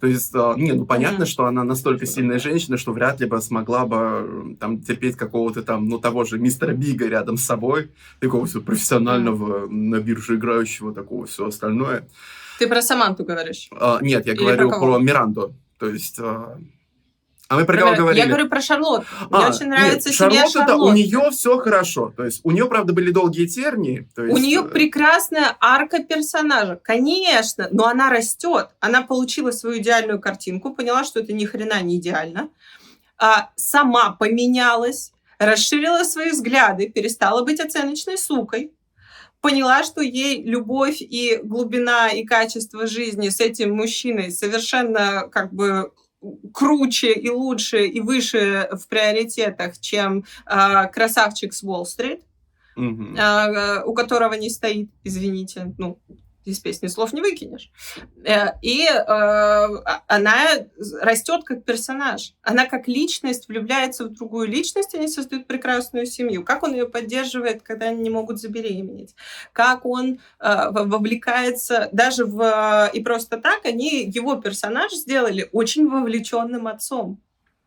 [0.00, 1.26] То есть, а, не, ну понятно, mm-hmm.
[1.26, 5.88] что она настолько сильная женщина, что вряд ли бы смогла бы там терпеть какого-то там,
[5.88, 9.70] ну того же мистера Бига рядом с собой, такого все профессионального mm-hmm.
[9.70, 12.08] на бирже играющего, такого все остальное.
[12.58, 13.68] Ты про Саманту говоришь?
[13.72, 15.54] А, нет, я Или говорю про, про Миранду.
[15.78, 16.58] То есть а,
[17.50, 18.22] а мы про кого говорили?
[18.22, 19.06] Я говорю про Шарлотту.
[19.28, 22.14] Мне а, очень нравится нет, семья Шарлотта, у нее все хорошо.
[22.16, 24.08] То есть у нее, правда, были долгие тернии.
[24.14, 24.36] То есть...
[24.36, 28.68] У нее э, прекрасная арка персонажа, конечно, но она растет.
[28.78, 32.50] Она получила свою идеальную картинку, поняла, что это ни хрена не идеально.
[33.18, 35.10] А, сама поменялась,
[35.40, 38.70] расширила свои взгляды, перестала быть оценочной сукой
[39.40, 45.92] поняла, что ей любовь и глубина и качество жизни с этим мужчиной совершенно как бы
[46.52, 52.22] круче и лучше и выше в приоритетах, чем э, красавчик с Уолл-стрит,
[52.76, 53.16] mm-hmm.
[53.18, 55.98] э, у которого не стоит, извините, ну,
[56.44, 57.70] из песни слов не выкинешь.
[58.24, 59.02] Э, и э,
[60.06, 60.46] она
[61.00, 62.34] растет как персонаж.
[62.42, 66.44] Она как личность влюбляется в другую личность, они создают прекрасную семью.
[66.44, 69.14] Как он ее поддерживает, когда они не могут забеременеть?
[69.52, 72.90] Как он э, вовлекается даже в...
[72.92, 77.20] И просто так они его персонаж сделали очень вовлеченным отцом.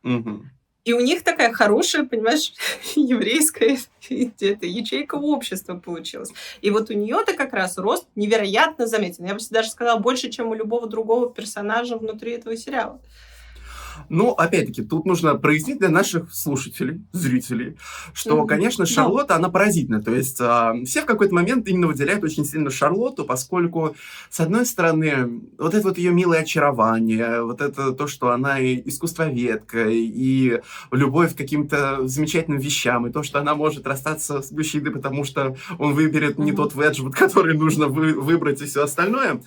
[0.04, 0.44] Угу.
[0.86, 2.54] И у них такая хорошая, понимаешь,
[2.96, 3.78] еврейская
[4.10, 6.32] где-то ячейка общества получилась.
[6.62, 9.26] И вот у нее-то как раз рост невероятно заметен.
[9.26, 13.00] Я бы даже сказала, больше, чем у любого другого персонажа внутри этого сериала.
[14.10, 17.78] Ну, опять-таки, тут нужно прояснить для наших слушателей, зрителей,
[18.14, 18.48] что, mm-hmm.
[18.48, 19.36] конечно, Шарлотта, да.
[19.36, 20.02] она поразительна.
[20.02, 23.96] То есть э, все в какой-то момент именно выделяют очень сильно Шарлотту, поскольку,
[24.30, 28.82] с одной стороны, вот это вот ее милое очарование, вот это то, что она и
[28.88, 34.92] искусствоведка, и любовь к каким-то замечательным вещам, и то, что она может расстаться с мужчиной,
[34.92, 36.46] потому что он выберет mm-hmm.
[36.46, 39.42] не тот веджбут, который нужно вы- выбрать, и все остальное.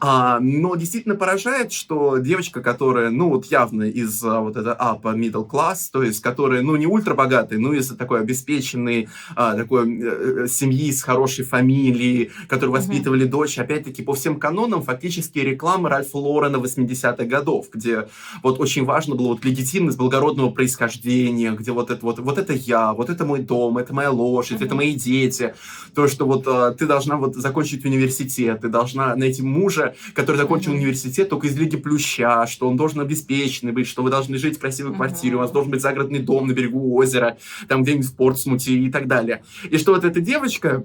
[0.00, 5.16] А, но действительно поражает, что девочка, которая, ну, вот явно из а, вот это upper
[5.16, 10.00] middle class, то есть которые, ну, не ультра богатые, но из такой обеспеченной а, такой
[10.00, 13.30] э, э, семьи с хорошей фамилией, которые воспитывали mm-hmm.
[13.30, 18.08] дочь, опять-таки, по всем канонам, фактически рекламы Ральфа Лорена 80-х годов, где
[18.42, 22.92] вот очень важно было вот легитимность благородного происхождения, где вот это вот, вот это я,
[22.92, 24.64] вот это мой дом, это моя лошадь, mm-hmm.
[24.64, 25.54] это мои дети,
[25.94, 30.72] то, что вот а, ты должна вот закончить университет, ты должна найти мужа, который закончил
[30.72, 30.76] mm-hmm.
[30.76, 34.56] университет только из Лиги Плюща, что он должен обеспеченный быть, быть, что вы должны жить
[34.56, 37.36] в красивой квартире, у вас должен быть загородный дом на берегу озера,
[37.68, 39.42] там где-нибудь в Портсмуте и так далее.
[39.70, 40.84] И что вот эта девочка,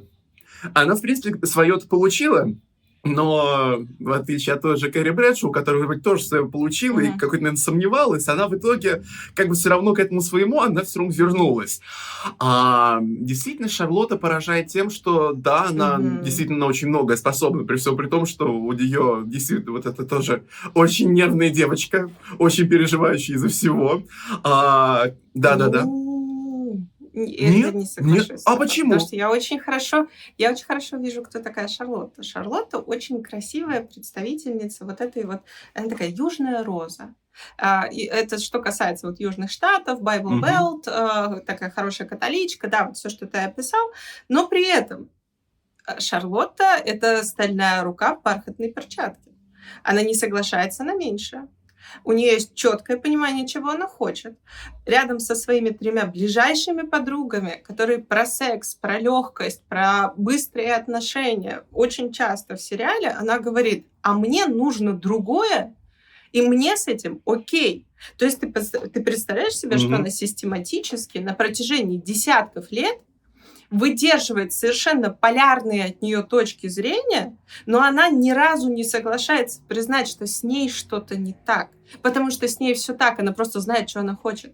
[0.73, 2.53] она, в принципе, свое получила,
[3.13, 7.15] но в отличие от той же Кэрри Брэдшоу, которая вроде тоже свое получила mm-hmm.
[7.15, 10.83] и какой-то, наверное, сомневалась, она в итоге как бы все равно к этому своему, она
[10.83, 11.81] все равно вернулась.
[12.39, 16.23] А, действительно, Шарлотта поражает тем, что да, она mm-hmm.
[16.23, 20.43] действительно очень многое способна, при всем при том, что у нее действительно вот это тоже
[20.73, 24.03] очень нервная девочка, очень переживающая из-за всего.
[24.43, 25.83] А, да-да-да.
[25.83, 26.06] Mm-hmm.
[27.17, 28.29] Нет, не соглашусь.
[28.29, 28.41] Нет.
[28.45, 28.91] А почему?
[28.91, 32.21] Потому что я очень хорошо, я очень хорошо вижу, кто такая Шарлотта.
[32.21, 35.41] Шарлотта очень красивая представительница вот этой вот,
[35.73, 37.15] она такая южная роза.
[37.61, 42.85] Uh, и это что касается вот Южных Штатов, Bible Belt, uh, такая хорошая католичка, да,
[42.85, 43.91] вот все, что ты описал.
[44.27, 45.11] Но при этом
[45.87, 49.31] э, Шарлотта— это стальная рука в бархатной перчатке.
[49.83, 51.47] Она не соглашается на меньшее.
[52.03, 54.37] У нее есть четкое понимание, чего она хочет.
[54.85, 62.11] Рядом со своими тремя ближайшими подругами, которые про секс, про легкость, про быстрые отношения, очень
[62.11, 65.75] часто в сериале она говорит, а мне нужно другое,
[66.31, 67.87] и мне с этим окей.
[68.17, 69.79] То есть ты, ты представляешь себе, mm-hmm.
[69.79, 72.97] что она систематически на протяжении десятков лет
[73.69, 80.25] выдерживает совершенно полярные от нее точки зрения, но она ни разу не соглашается признать, что
[80.25, 81.69] с ней что-то не так.
[82.01, 84.53] Потому что с ней все так, она просто знает, что она хочет.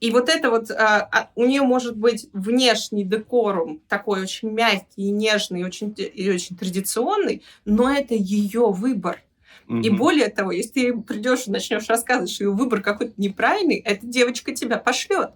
[0.00, 5.04] И вот это вот, а, а, у нее может быть внешний декорум такой очень мягкий
[5.04, 9.22] и нежный, и очень, и очень традиционный, но это ее выбор.
[9.68, 9.78] Угу.
[9.78, 14.06] И более того, если ты придешь и начнешь рассказывать, что ее выбор какой-то неправильный, эта
[14.06, 15.30] девочка тебя пошлет.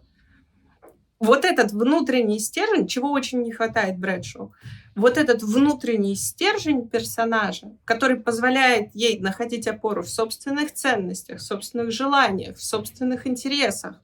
[1.20, 4.52] Вот этот внутренний стержень, чего очень не хватает Брэдшоу,
[4.98, 11.92] вот этот внутренний стержень персонажа, который позволяет ей находить опору в собственных ценностях, в собственных
[11.92, 13.94] желаниях, в собственных интересах,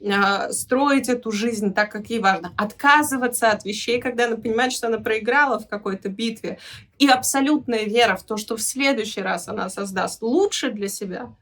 [0.00, 4.86] э, строить эту жизнь так, как ей важно, отказываться от вещей, когда она понимает, что
[4.86, 6.58] она проиграла в какой-то битве,
[7.00, 11.34] и абсолютная вера в то, что в следующий раз она создаст лучше для себя,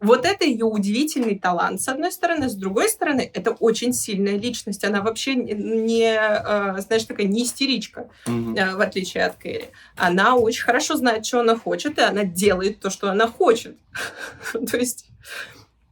[0.00, 2.48] вот это ее удивительный талант, с одной стороны.
[2.48, 4.82] С другой стороны, это очень сильная личность.
[4.84, 8.76] Она вообще не, э, знаешь, такая не истеричка, mm-hmm.
[8.76, 9.70] в отличие от Кэрри.
[9.96, 13.76] Она очень хорошо знает, что она хочет, и она делает то, что она хочет.
[14.52, 15.06] То есть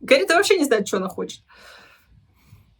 [0.05, 1.40] Кэрри-то вообще не знает, что она хочет.
[1.40, 1.60] Mm.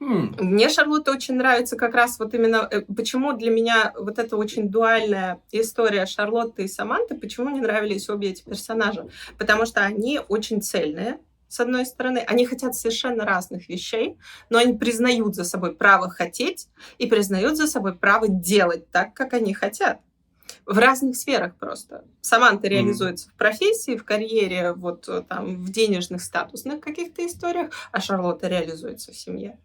[0.01, 4.71] Мне Шарлотта очень нравится как раз вот именно, э, почему для меня вот эта очень
[4.71, 9.09] дуальная история Шарлотты и Саманты, почему мне нравились обе эти персонажа.
[9.37, 14.17] Потому что они очень цельные, с одной стороны, они хотят совершенно разных вещей,
[14.51, 19.35] но они признают за собой право хотеть и признают за собой право делать так, как
[19.35, 20.01] они хотят.
[20.65, 22.05] В разных сферах просто.
[22.21, 22.71] Саманта mm.
[22.71, 28.47] реализуется в профессии, в карьере, вот э, там в денежных, статусных каких-то историях, а Шарлотта
[28.47, 29.59] реализуется в семье.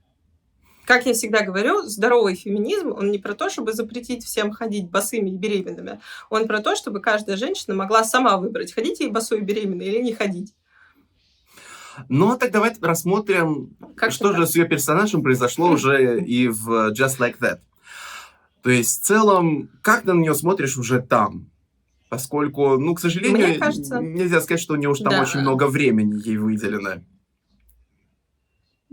[0.85, 5.31] Как я всегда говорю, здоровый феминизм, он не про то, чтобы запретить всем ходить босыми
[5.31, 5.99] и беременными.
[6.29, 10.01] Он про то, чтобы каждая женщина могла сама выбрать, ходить ей босой и беременной или
[10.01, 10.53] не ходить.
[12.09, 16.91] Ну, а так давайте рассмотрим, как что же с ее персонажем произошло уже и в
[16.91, 17.59] Just Like That.
[18.61, 21.49] То есть, в целом, как ты на нее смотришь уже там?
[22.09, 23.99] Поскольку, ну, к сожалению, Мне кажется...
[23.99, 25.21] нельзя сказать, что у нее уж там да.
[25.21, 27.03] очень много времени ей выделено.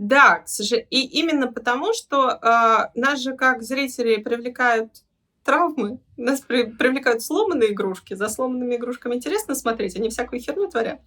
[0.02, 0.88] Да, к сожалению.
[0.90, 4.90] И именно потому, что э, нас же как зрители привлекают
[5.44, 8.14] травмы, нас при, привлекают сломанные игрушки.
[8.14, 11.00] За сломанными игрушками интересно смотреть, они всякую херню творят.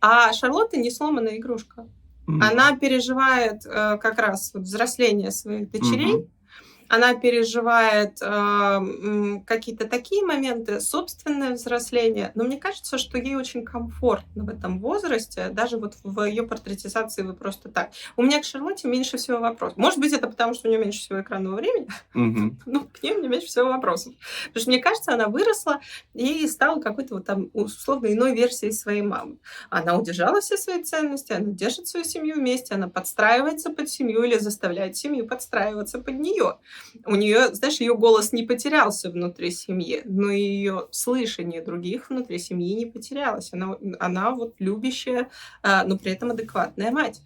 [0.00, 1.88] А Шарлотта не сломанная игрушка.
[2.28, 2.40] Mm-hmm.
[2.40, 6.18] Она переживает э, как раз вот взросление своих дочерей.
[6.18, 6.39] Mm-hmm
[6.90, 8.80] она переживает э,
[9.46, 12.32] какие-то такие моменты, собственное взросление.
[12.34, 17.22] Но мне кажется, что ей очень комфортно в этом возрасте, даже вот в ее портретизации
[17.22, 17.90] вы просто так.
[18.16, 19.78] У меня к Шарлотте меньше всего вопросов.
[19.78, 22.62] Может быть, это потому, что у нее меньше всего экранного времени, mm-hmm.
[22.66, 24.12] но к ней у меня меньше всего вопросов.
[24.46, 25.80] Потому что мне кажется, она выросла
[26.12, 29.38] и стала какой-то вот там условно иной версией своей мамы.
[29.70, 34.38] Она удержала все свои ценности, она держит свою семью вместе, она подстраивается под семью или
[34.38, 36.56] заставляет семью подстраиваться под нее
[37.06, 42.74] у нее, знаешь, ее голос не потерялся внутри семьи, но ее слышание других внутри семьи
[42.74, 43.52] не потерялось.
[43.52, 45.28] Она, она вот любящая,
[45.62, 47.20] а, но при этом адекватная мать.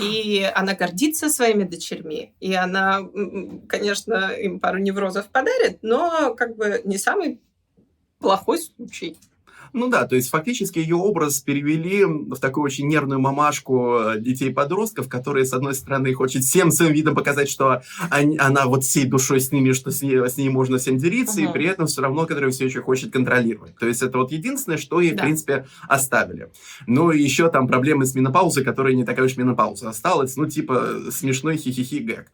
[0.00, 2.34] И она гордится своими дочерьми.
[2.40, 3.00] И она,
[3.68, 7.40] конечно, им пару неврозов подарит, но как бы не самый
[8.18, 9.16] плохой случай.
[9.74, 15.08] Ну да, то есть фактически ее образ перевели в такую очень нервную мамашку э, детей-подростков,
[15.08, 19.40] которые, с одной стороны, хочет всем своим видом показать, что они, она вот всей душой
[19.40, 21.50] с ними, что с ней, с ней можно всем делиться, uh-huh.
[21.50, 23.76] и при этом все равно, которая все еще хочет контролировать.
[23.76, 25.24] То есть это вот единственное, что ей, да.
[25.24, 26.52] в принципе, оставили.
[26.86, 31.10] Ну и еще там проблемы с менопаузой, которая не такая уж менопауза осталась, ну типа
[31.10, 32.30] смешной хихихи гэг.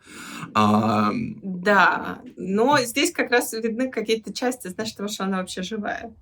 [0.52, 1.10] А...
[1.42, 6.12] Да, но здесь как раз видны какие-то части, знаешь, того, что она вообще живая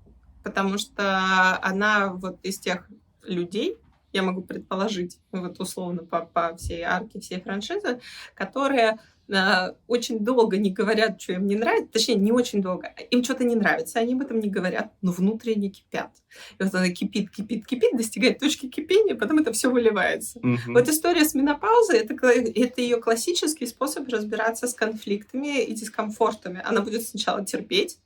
[0.43, 2.87] потому что она вот из тех
[3.23, 3.77] людей,
[4.11, 7.99] я могу предположить, вот условно по, по всей арке, всей франшизы,
[8.33, 8.97] которые
[9.27, 13.43] э, очень долго не говорят, что им не нравится, точнее, не очень долго, им что-то
[13.43, 16.09] не нравится, они об этом не говорят, но внутренне кипят.
[16.57, 20.39] И вот она кипит, кипит, кипит, достигает точки кипения, потом это все выливается.
[20.39, 20.73] Mm-hmm.
[20.73, 26.63] Вот история с менопаузой это, это ее классический способ разбираться с конфликтами и дискомфортами.
[26.65, 27.99] Она будет сначала терпеть,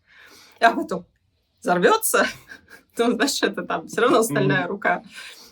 [0.60, 1.06] а потом
[1.64, 2.28] взорвется,
[2.96, 5.04] то, знаешь, это там все равно стальная рука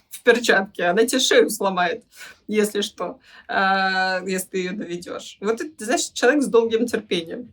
[0.10, 2.04] в перчатке, она тебе шею сломает,
[2.48, 5.38] если что, а, если ты ее доведешь.
[5.40, 7.52] Вот это, знаешь, человек с долгим терпением.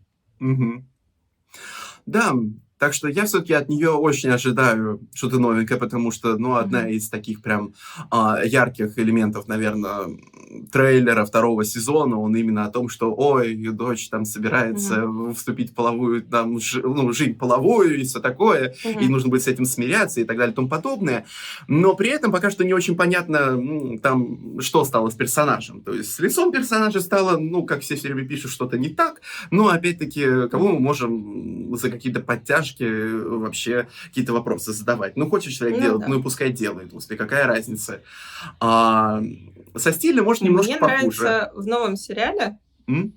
[2.05, 2.33] Да,
[2.79, 6.93] так что я все-таки от нее очень ожидаю что-то новенькое, потому что, ну, одна mm-hmm.
[6.93, 7.75] из таких прям
[8.11, 10.17] а, ярких элементов, наверное,
[10.73, 15.35] трейлера второго сезона, он именно о том, что, ой, ее дочь там собирается mm-hmm.
[15.35, 19.05] вступить в половую, там, ж, ну, жизнь половую и все такое, mm-hmm.
[19.05, 21.27] и нужно будет с этим смиряться и так далее и тому подобное.
[21.67, 25.81] Но при этом пока что не очень понятно, ну, там, что стало с персонажем.
[25.81, 29.21] То есть с лицом персонажа стало, ну, как все все время пишут, что-то не так,
[29.51, 35.17] но, опять-таки, кого мы можем за какие-то подтяжки поддержки э, вообще какие-то вопросы задавать.
[35.17, 36.09] Ну, хочет человек ну, делать, да.
[36.09, 38.03] ну и пускай делает, господи, какая разница.
[38.61, 39.23] А,
[39.77, 41.23] со стилем, может, немножко Мне похуже.
[41.23, 43.13] нравится в новом сериале, М?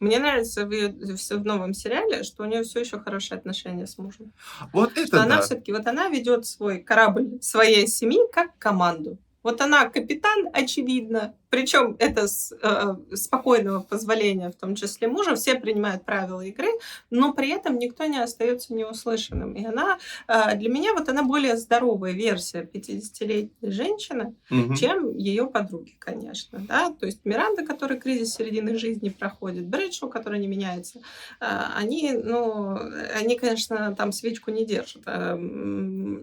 [0.00, 4.32] Мне нравится в, в новом сериале, что у нее все еще хорошие отношения с мужем.
[4.72, 5.24] Вот это что да.
[5.24, 9.18] она все-таки вот она ведет свой корабль своей семьи как команду.
[9.44, 15.54] Вот она капитан, очевидно, причем это с э, спокойного позволения, в том числе мужа, все
[15.54, 16.66] принимают правила игры,
[17.10, 19.52] но при этом никто не остается неуслышанным.
[19.52, 24.74] И она, э, для меня, вот она более здоровая версия 50-летней женщины, угу.
[24.74, 26.58] чем ее подруги, конечно.
[26.58, 26.90] Да?
[26.90, 30.98] То есть Миранда, который кризис середины жизни проходит, Брэдшоу, который не меняется,
[31.40, 31.44] э,
[31.76, 32.76] они, ну,
[33.14, 35.02] они, конечно, там свечку не держат.
[35.06, 35.38] А,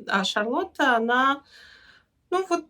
[0.08, 1.44] а Шарлотта, она,
[2.32, 2.66] ну вот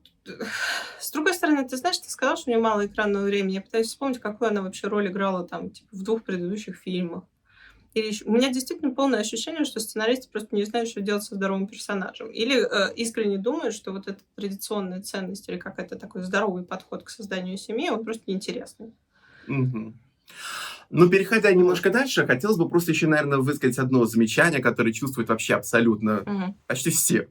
[1.00, 3.54] с другой стороны, ты знаешь, ты сказал, что у нее мало экранного времени.
[3.54, 7.24] Я пытаюсь вспомнить, какую она вообще роль играла там, типа, в двух предыдущих фильмах.
[7.94, 8.26] Или еще...
[8.26, 12.30] У меня действительно полное ощущение, что сценаристы просто не знают, что делать со здоровым персонажем.
[12.30, 17.04] Или э, искренне думают, что вот эта традиционная ценность или как это такой здоровый подход
[17.04, 18.94] к созданию семьи, он просто неинтересный.
[19.48, 19.94] Угу.
[20.94, 25.56] Ну, переходя немножко дальше, хотелось бы просто еще, наверное, высказать одно замечание, которое чувствуют вообще
[25.56, 26.56] абсолютно угу.
[26.68, 27.28] почти все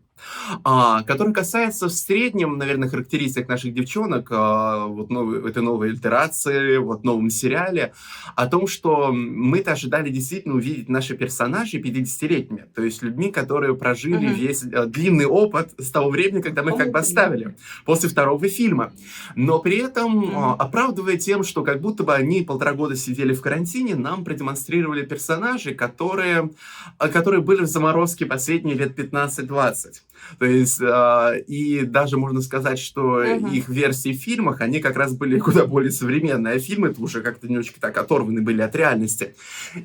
[0.64, 6.78] а, который касается в среднем, наверное, характеристик наших девчонок а, вот новой, этой новой альтерации,
[6.78, 7.92] вот новом сериале,
[8.36, 14.28] о том, что мы-то ожидали действительно увидеть наши персонажи 50-летними, то есть людьми, которые прожили
[14.28, 14.34] uh-huh.
[14.34, 18.48] весь а, длинный опыт с того времени, когда мы их как бы оставили, после второго
[18.48, 18.92] фильма.
[19.34, 20.34] Но при этом, uh-huh.
[20.34, 25.04] а, оправдывая тем, что как будто бы они полтора года сидели в карантине, нам продемонстрировали
[25.04, 26.50] персонажей, которые,
[26.98, 30.02] а, которые были в заморозке последние лет 15-20.
[30.38, 33.52] То есть, э, и даже можно сказать, что uh-huh.
[33.52, 37.22] их версии в фильмах, они как раз были куда более современные, а фильмы это уже
[37.22, 39.34] как-то немножечко так оторваны были от реальности.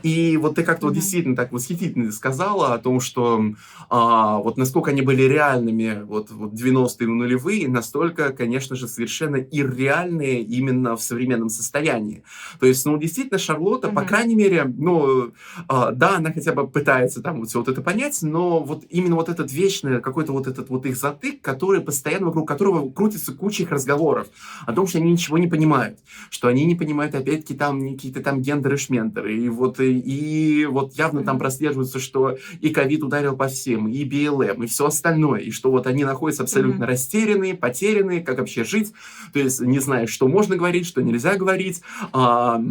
[0.03, 0.89] И вот ты как-то uh-huh.
[0.89, 3.45] вот действительно так восхитительно сказала о том, что
[3.89, 10.41] а, вот насколько они были реальными вот, вот 90-е нулевые, настолько, конечно же, совершенно ирреальные
[10.41, 12.23] именно в современном состоянии.
[12.59, 13.93] То есть, ну, действительно, Шарлотта, uh-huh.
[13.93, 15.31] по крайней мере, ну,
[15.67, 19.15] а, да, она хотя бы пытается там вот все вот это понять, но вот именно
[19.15, 23.33] вот этот вечный какой какой-то вот этот вот их затык, который постоянно вокруг которого крутится
[23.33, 24.27] куча их разговоров
[24.65, 28.41] о том, что они ничего не понимают, что они не понимают опять-таки там какие-то там
[28.41, 33.47] гендеры шментеры, и вот, и, и вот явно там прослеживается, что и ковид ударил по
[33.47, 36.87] всем, и БЛМ, и все остальное, и что вот они находятся абсолютно mm-hmm.
[36.87, 38.93] растерянные, потерянные, как вообще жить,
[39.33, 41.81] то есть не зная, что можно говорить, что нельзя говорить,
[42.11, 42.61] а,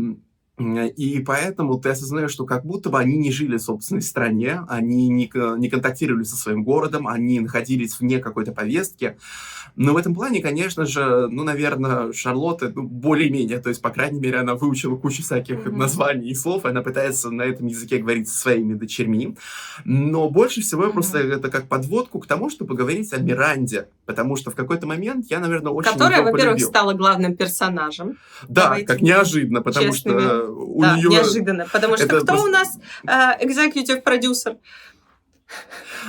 [0.56, 5.08] и поэтому ты осознаешь, что как будто бы они не жили в собственной стране, они
[5.08, 5.28] не,
[5.58, 9.16] не контактировали со своим городом, они находились вне какой-то повестки.
[9.74, 14.20] Но в этом плане, конечно же, ну, наверное, Шарлотта ну, более-менее, то есть, по крайней
[14.20, 15.76] мере, она выучила кучу всяких mm-hmm.
[15.76, 19.36] названий и слов, и она пытается на этом языке говорить со своими дочерьми.
[19.84, 20.92] Но больше всего mm-hmm.
[20.92, 25.26] просто это как подводку к тому, чтобы поговорить о Миранде, потому что в какой-то момент
[25.30, 28.18] я, наверное, очень Которая, во-первых, стала главным персонажем.
[28.46, 30.20] Да, Давайте как неожиданно, потому честными.
[30.20, 31.08] что у да, нее...
[31.08, 32.46] неожиданно, потому что кто просто...
[32.46, 32.78] у нас
[33.40, 34.56] экзекутив uh, продюсер?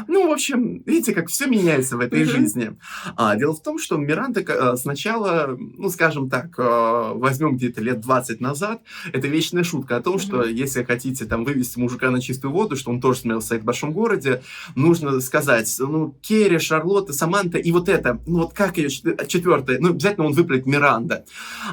[0.07, 2.25] Ну, в общем, видите, как все меняется в этой mm-hmm.
[2.25, 2.77] жизни.
[3.15, 8.01] А, дело в том, что Миранда э, сначала, ну, скажем так, э, возьмем где-то лет
[8.01, 8.81] 20 назад,
[9.13, 10.19] это вечная шутка о том, mm-hmm.
[10.19, 13.91] что если хотите там вывести мужика на чистую воду, что он тоже смелся в большом
[13.91, 14.41] городе,
[14.75, 19.89] нужно сказать, ну, Керри, Шарлотта, Саманта и вот это, ну, вот как ее четвертая, ну,
[19.89, 21.25] обязательно он выплет Миранда.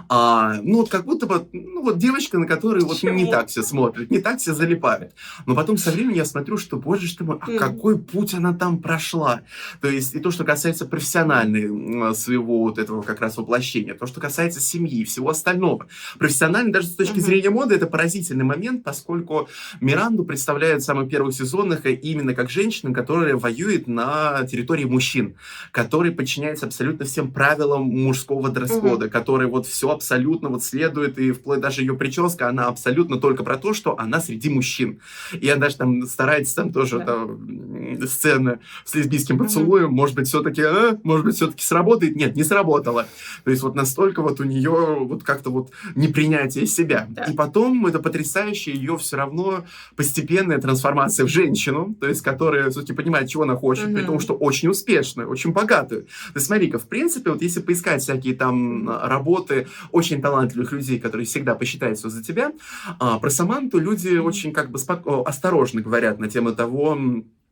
[0.08, 3.12] А, ну, вот как будто бы, ну, вот девочка, на которую вот Чего?
[3.12, 5.12] не так все смотрят, не так все залипают.
[5.46, 7.58] Но потом со временем я смотрю, что, боже что мой, а mm-hmm.
[7.58, 9.42] какой путь она там прошла.
[9.80, 14.20] То есть и то, что касается профессиональной своего вот этого как раз воплощения, то, что
[14.20, 15.86] касается семьи, всего остального.
[16.18, 19.48] Профессионально даже с точки зрения моды это поразительный момент, поскольку
[19.80, 25.34] Миранду представляют в самых первых сезонах именно как женщина, которая воюет на территории мужчин,
[25.70, 29.10] который подчиняется абсолютно всем правилам мужского дресс-кода, uh-huh.
[29.10, 33.56] который вот все абсолютно вот следует, и вплоть даже ее прическа, она абсолютно только про
[33.56, 35.00] то, что она среди мужчин.
[35.32, 37.06] И она даже там старается там тоже yeah.
[37.06, 39.96] там, сцены с лесбийским поцелуем, mm-hmm.
[39.96, 42.16] может быть, все-таки, а, может быть, все-таки сработает.
[42.16, 43.06] Нет, не сработало.
[43.44, 47.06] То есть вот настолько вот у нее вот как-то вот непринятие себя.
[47.08, 47.24] Да.
[47.24, 49.64] И потом это потрясающая ее все равно
[49.96, 53.94] постепенная трансформация в женщину, то есть которая все-таки понимает, чего она хочет, mm-hmm.
[53.94, 56.06] при том, что очень успешную, очень богатую.
[56.34, 61.54] Есть смотри-ка, в принципе, вот если поискать всякие там работы очень талантливых людей, которые всегда
[61.54, 62.52] посчитают все за тебя,
[62.98, 66.98] а, про Саманту люди очень как бы спок- осторожно говорят на тему того,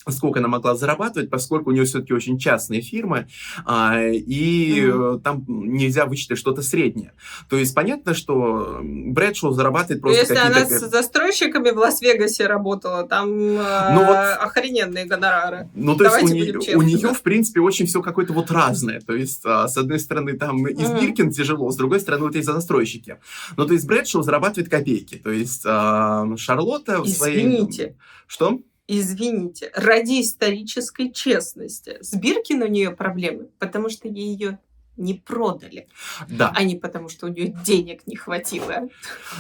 [0.09, 3.29] сколько она могла зарабатывать, поскольку у нее все-таки очень частные фирмы,
[3.67, 5.21] а, и mm-hmm.
[5.21, 7.13] там нельзя вычитать что-то среднее.
[7.49, 13.29] То есть понятно, что Брэдшоу зарабатывает просто Если она с застройщиками в Лас-Вегасе работала, там
[13.59, 15.69] а, ну, вот, охрененные гонорары.
[15.75, 19.01] Ну, то Давайте есть у, нее, у нее, в принципе, очень все какое-то вот разное.
[19.01, 21.01] То есть, а, с одной стороны, там из mm-hmm.
[21.01, 23.19] Биркин тяжело, с другой стороны, вот есть застройщики.
[23.57, 25.17] Ну, то есть Брэдшоу зарабатывает копейки.
[25.17, 27.41] То есть Шарлотта в своей...
[27.41, 27.97] Извините.
[28.27, 28.61] Что?
[28.99, 31.99] Извините, ради исторической честности.
[32.01, 34.59] С Биркин у нее проблемы, потому что ей ее
[35.01, 35.89] не продали,
[36.29, 36.53] Да.
[36.55, 38.89] а не потому, что у нее денег не хватило.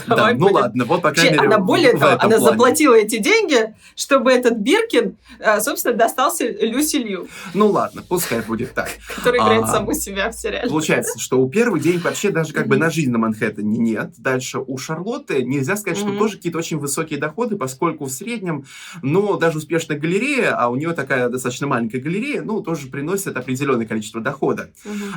[0.06, 2.38] Да, Давай ну будем ладно, вот по крайней мере она более того, она плане.
[2.40, 8.72] заплатила эти деньги, чтобы этот Биркин, э, собственно, достался Люси Лью, Ну ладно, пускай будет
[8.74, 8.88] так.
[9.20, 10.68] играет А, саму себя в сериале.
[10.68, 14.12] Получается, что у первых денег вообще даже как бы на жизнь на Манхэттене нет.
[14.18, 18.64] Дальше у Шарлотты нельзя сказать, что тоже какие-то очень высокие доходы, поскольку в среднем,
[19.02, 23.86] ну, даже успешная галерея, а у нее такая достаточно маленькая галерея, ну, тоже приносит определенное
[23.86, 24.70] количество дохода.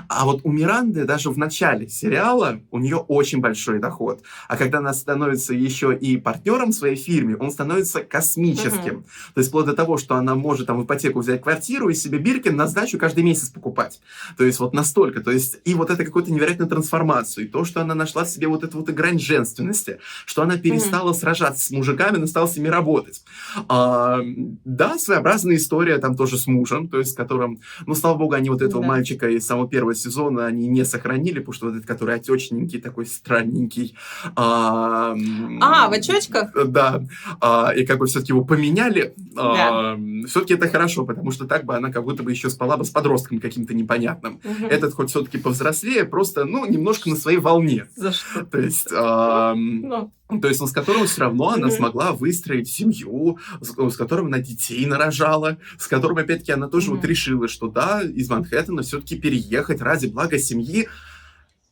[0.09, 4.21] А вот у Миранды даже в начале сериала у нее очень большой доход.
[4.47, 9.03] А когда она становится еще и партнером в своей фирме, он становится космическим.
[9.33, 12.17] То есть вплоть до того, что она может там в ипотеку взять квартиру и себе
[12.17, 13.99] Биркин на сдачу каждый месяц покупать.
[14.37, 15.21] То есть вот настолько.
[15.21, 17.45] То есть и вот это какую-то невероятную трансформацию.
[17.45, 21.13] И то, что она нашла в себе вот эту вот грань женственности, что она перестала
[21.13, 23.23] сражаться с мужиками, но стала с ними работать.
[23.67, 24.19] А,
[24.65, 28.49] да, своеобразная история там тоже с мужем, то есть с которым, ну, слава богу, они
[28.49, 28.87] вот этого Да.
[28.87, 33.05] мальчика из самого первого сезона они не сохранили, потому что вот этот, который отечненький, такой
[33.05, 33.95] странненький.
[34.35, 35.15] А,
[35.61, 36.51] А, в очочках?
[36.67, 37.03] Да.
[37.39, 39.13] А, и как бы все-таки его поменяли.
[39.35, 39.97] Да.
[40.27, 42.89] все-таки это хорошо, потому что так бы она как будто бы еще спала бы с
[42.89, 44.39] подростком каким-то непонятным.
[44.43, 44.65] Мгм.
[44.65, 47.87] Этот хоть все-таки повзрослее, просто, ну, немножко на своей волне.
[47.95, 48.45] За что?
[48.45, 50.11] То есть, ам, Ну,
[50.41, 54.39] то есть, ну, с которым все равно она смогла выстроить семью, с, с которым она
[54.39, 59.81] детей нарожала, с которым, опять-таки, она тоже вот решила, что да, из Манхэттена все-таки переехать
[59.81, 60.87] ради блага семьи.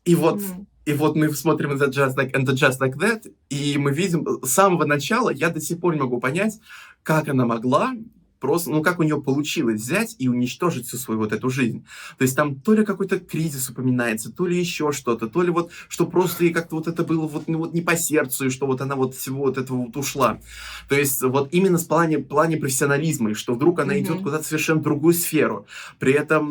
[0.03, 0.41] И вот
[0.85, 4.45] и вот мы смотрим это Just Like, and Just Like That, и мы видим э,
[4.45, 6.59] с самого начала, я до сих пор не могу понять,
[7.03, 7.93] как она могла
[8.41, 11.85] просто, ну, как у нее получилось взять и уничтожить всю свою вот эту жизнь.
[12.17, 15.71] То есть там то ли какой-то кризис упоминается, то ли еще что-то, то ли вот,
[15.87, 18.65] что просто ей как-то вот это было вот, ну, вот не по сердцу, и что
[18.65, 20.39] вот она вот всего вот этого вот ушла.
[20.89, 24.03] То есть вот именно в плане, плане профессионализма, и что вдруг она Мгм.
[24.03, 25.67] идет куда-то в совершенно другую сферу.
[25.99, 26.41] При этом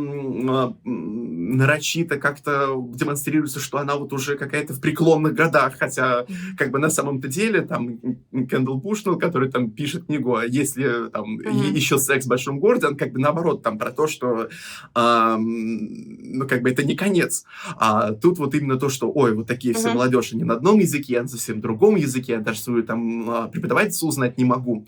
[0.84, 6.24] м, нарочито как-то демонстрируется, что она вот уже какая-то в преклонных годах, хотя
[6.56, 7.98] как бы на самом-то деле там
[8.32, 11.79] Кендалл Бушнелл, который там пишет книгу, а если там Мгм.
[11.80, 14.48] Еще секс в большом городе, он как бы наоборот там про то, что
[14.94, 17.44] ам, ну как бы это не конец.
[17.76, 19.94] А тут вот именно то, что ой, вот такие все Мгм.
[19.96, 23.48] молодежь, они на одном языке, а на совсем другом языке, я даже свою там а,
[23.48, 24.86] преподавательницу узнать не могу.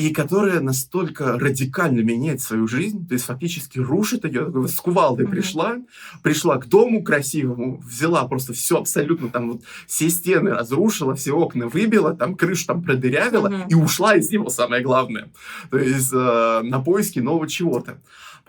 [0.00, 5.26] И которая настолько радикально меняет свою жизнь, то есть фактически рушит ее, такой с кувалдой
[5.26, 5.32] Мгм.
[5.34, 5.76] пришла,
[6.22, 11.68] пришла к дому красивому, взяла просто все абсолютно, там вот все стены разрушила, все окна
[11.68, 13.68] выбила, там крышу там продырявила Мгм.
[13.68, 15.28] и ушла из него, самое главное.
[15.70, 17.98] То есть э, на поиски нового чего-то.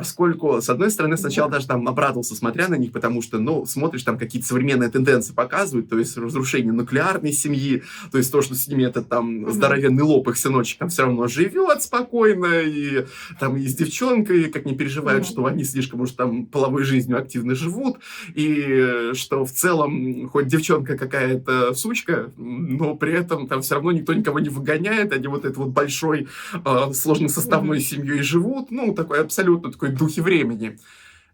[0.01, 1.57] Поскольку, с одной стороны, сначала Да.
[1.57, 5.89] даже там обрадовался, смотря на них, потому что, ну, смотришь, там какие-то современные тенденции показывают,
[5.89, 10.27] то есть разрушение нуклеарной семьи, то есть то, что с ними этот там здоровенный лоб
[10.27, 13.05] их сыночек там все равно живет спокойно, и
[13.39, 17.53] там и с девчонкой, как не переживают, что они слишком уж там половой жизнью активно
[17.53, 17.97] живут,
[18.33, 24.13] и что в целом, хоть девчонка какая-то сучка, но при этом там все равно никто
[24.13, 26.27] никого не выгоняет, они вот этой вот большой
[26.65, 27.85] э, сложносоставной Мгм.
[27.85, 30.77] семьей живут, ну, такой абсолютно такой духе времени.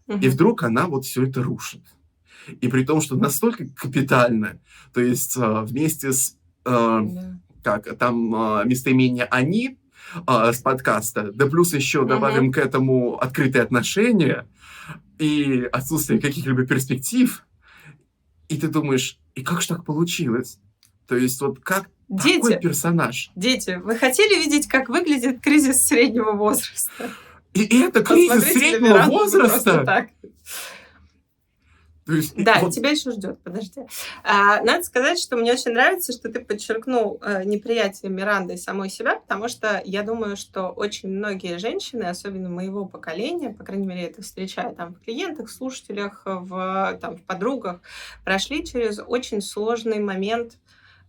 [0.06, 0.20] Мгм.
[0.20, 1.82] И вдруг она вот все это рушит.
[2.60, 4.58] И при том, что настолько капитально,
[4.94, 7.40] то есть э, вместе с, э, Да.
[7.62, 9.78] как там э, местоимение «они»,
[10.26, 14.46] с подкаста, да плюс еще добавим к этому открытые отношения
[15.18, 17.44] и отсутствие каких-либо перспектив,
[18.48, 20.60] и ты думаешь, и как же так получилось?
[21.06, 23.30] То есть вот как такой Дети, персонаж?
[23.36, 27.10] дети, вы хотели видеть, как выглядит кризис среднего возраста?
[27.54, 29.84] И, это кризис среднего возраста.
[29.84, 30.08] так.
[32.08, 33.82] То есть, Да, вот- тебя еще ждет, подожди.
[34.24, 38.88] А, надо сказать, что мне очень нравится, что ты подчеркнул э, неприятие Миранды и самой
[38.88, 44.00] себя, потому что я думаю, что очень многие женщины, особенно моего поколения, по крайней мере,
[44.00, 47.82] я это встречаю там в клиентах, в слушателях, в, там, в подругах,
[48.24, 50.54] прошли через очень сложный момент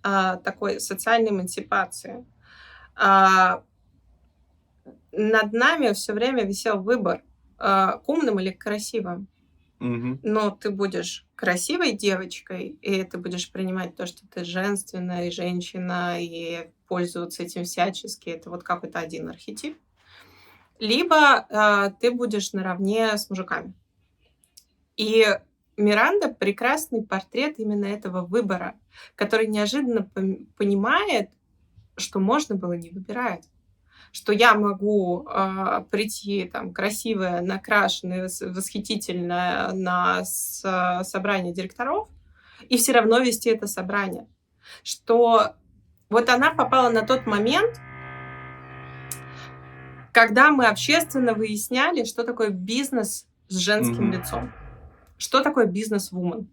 [0.04, 2.26] а, такой социальной эмансипации.
[2.96, 3.64] А,
[5.12, 7.24] над нами все время висел выбор,
[7.58, 9.28] а, к умным или к красивым
[9.80, 10.20] Мгм.
[10.24, 16.18] но ты будешь красивой девочкой, и ты будешь принимать то, что ты женственная и женщина,
[16.20, 18.30] и пользоваться этим всячески.
[18.30, 19.78] Это вот какой-то один архетип.
[20.80, 23.74] Либо э, ты будешь наравне с мужиками.
[24.98, 25.26] И
[25.78, 28.76] Миранда прекрасный портрет именно этого выбора,
[29.16, 31.30] который неожиданно пом- понимает,
[31.96, 33.50] что можно было не выбирать
[34.12, 42.10] что я могу а, прийти там красивая, накрашенная, вос- восхитительная на с- собрание директоров
[42.68, 44.28] и все равно вести это собрание.
[44.84, 45.54] Что
[46.10, 47.80] вот она попала на тот момент,
[50.12, 54.12] когда мы общественно выясняли, что такое бизнес с женским Мгм.
[54.14, 54.52] лицом.
[55.18, 56.48] что такое бизнес-вумен.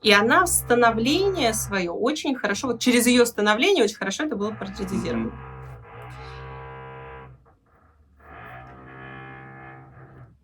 [0.00, 5.32] И она становление свое очень хорошо, вот через ее становление очень хорошо это было портретизировано.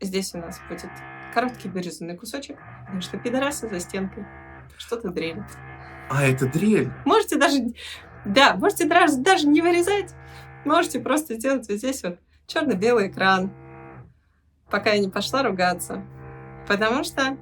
[0.02, 0.90] Здесь у нас будет
[1.32, 4.26] короткий вырезанный кусочек, потому что пидорасы за стенкой
[4.76, 5.46] что-то дрелят.
[6.10, 6.90] А, это дрель?
[7.04, 7.72] Можете даже,
[8.24, 10.12] да, можете даже, даже не вырезать.
[10.64, 13.52] Можете просто сделать вот здесь вот черно-белый экран,
[14.68, 16.04] пока я не пошла ругаться.
[16.66, 17.36] Потому что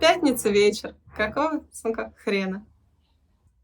[0.00, 0.94] пятница вечер.
[1.16, 2.64] Какого, сука, хрена?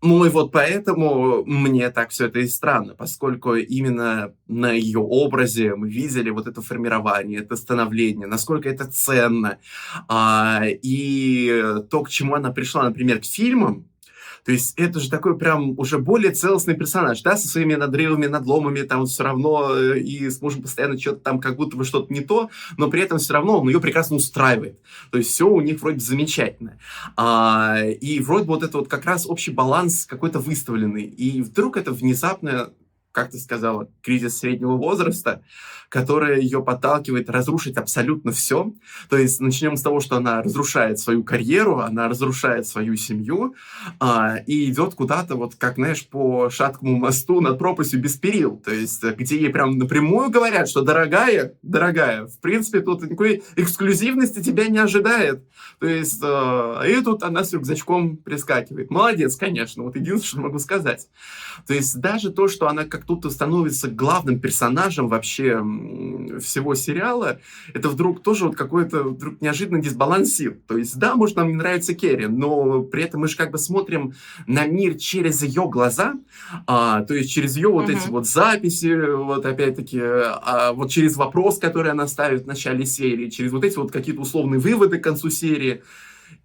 [0.04, 5.76] Ну и вот поэтому мне так все это и странно, поскольку именно на ее образе
[5.76, 9.58] мы видели вот это формирование, это становление, насколько это ценно.
[10.08, 13.86] А, и то, к чему она пришла, например, к фильмам,
[14.44, 18.82] то есть это же такой прям уже более целостный персонаж, да, со своими надрывами, надломами,
[18.82, 22.20] там все равно э, и с мужем постоянно что-то там как будто бы что-то не
[22.20, 24.80] то, но при этом все равно он ее прекрасно устраивает.
[25.10, 26.78] То есть все у них вроде замечательно.
[27.16, 31.04] А, и вроде бы вот это вот как раз общий баланс какой-то выставленный.
[31.04, 32.72] И вдруг это внезапно
[33.12, 35.42] как ты сказала, кризис среднего возраста,
[35.92, 38.72] которая ее подталкивает разрушить абсолютно все.
[39.10, 43.54] То есть начнем с того, что она разрушает свою карьеру, она разрушает свою семью
[44.00, 48.56] а, и идет куда-то, вот как, знаешь, по шаткому мосту над пропастью без перил.
[48.56, 54.42] То есть где ей прям напрямую говорят, что дорогая, дорогая, в принципе, тут никакой эксклюзивности
[54.42, 55.46] тебя не ожидает.
[55.78, 58.90] То есть а, и тут она с рюкзачком прискакивает.
[58.90, 61.08] Молодец, конечно, вот единственное, что могу сказать.
[61.66, 65.62] То есть даже то, что она как тут становится главным персонажем вообще
[66.40, 67.40] всего сериала,
[67.74, 70.54] это вдруг тоже вот какой-то вдруг неожиданный дисбаланс сил.
[70.66, 73.58] То есть, да, может, нам не нравится Керри, но при этом мы же как бы
[73.58, 74.14] смотрим
[74.46, 76.14] на мир через ее глаза,
[76.66, 77.96] а, то есть через ее вот uh-huh.
[77.96, 83.30] эти вот записи, вот опять-таки, а, вот через вопрос, который она ставит в начале серии,
[83.30, 85.82] через вот эти вот какие-то условные выводы к концу серии.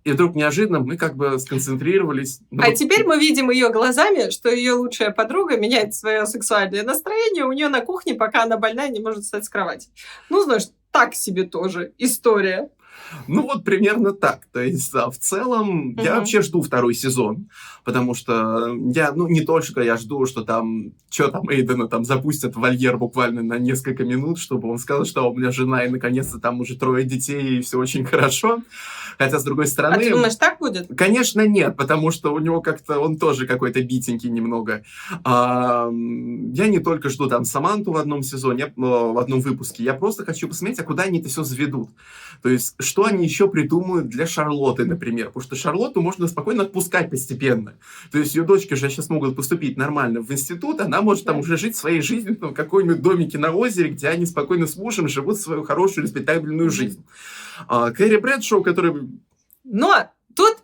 [0.03, 2.39] И вдруг неожиданно мы как бы сконцентрировались.
[2.51, 2.75] Ну, а вот...
[2.75, 7.67] теперь мы видим ее глазами, что ее лучшая подруга меняет свое сексуальное настроение у нее
[7.67, 9.89] на кухне, пока она больная не может встать с кровати.
[10.29, 12.69] Ну, знаешь, так себе тоже история.
[13.27, 14.47] Ну вот примерно так.
[14.51, 16.03] То есть а, в целом uh-huh.
[16.03, 17.49] я вообще жду второй сезон,
[17.83, 22.55] потому что я, ну не только я жду, что там, что там Эйдена там запустят
[22.55, 26.39] в вольер буквально на несколько минут, чтобы он сказал, что у меня жена и наконец-то
[26.39, 28.61] там уже трое детей и все очень хорошо.
[29.17, 29.95] Хотя, с другой стороны...
[29.95, 30.87] А ты думаешь, так будет?
[30.95, 32.99] Конечно, нет, потому что у него как-то...
[32.99, 34.83] Он тоже какой-то битенький немного.
[35.23, 39.83] А, я не только жду там Саманту в одном сезоне, э, в одном выпуске.
[39.83, 41.89] Я просто хочу посмотреть, а куда они это все заведут.
[42.41, 45.27] То есть, что они еще придумают для Шарлотты, например.
[45.27, 47.73] Потому что Шарлотту можно спокойно отпускать постепенно.
[48.11, 51.57] То есть, ее дочки же сейчас могут поступить нормально в институт, она может там уже
[51.57, 55.63] жить своей жизнью в какой-нибудь домике на озере, где они спокойно с мужем живут свою
[55.63, 57.03] хорошую, респектабельную жизнь.
[57.67, 59.09] А, Кэрри Брэдшоу, который...
[59.63, 60.57] Но тут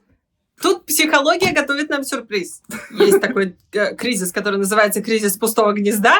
[0.61, 2.61] Тут психология готовит нам сюрприз.
[2.91, 6.15] Есть такой э, кризис, который называется кризис пустого гнезда.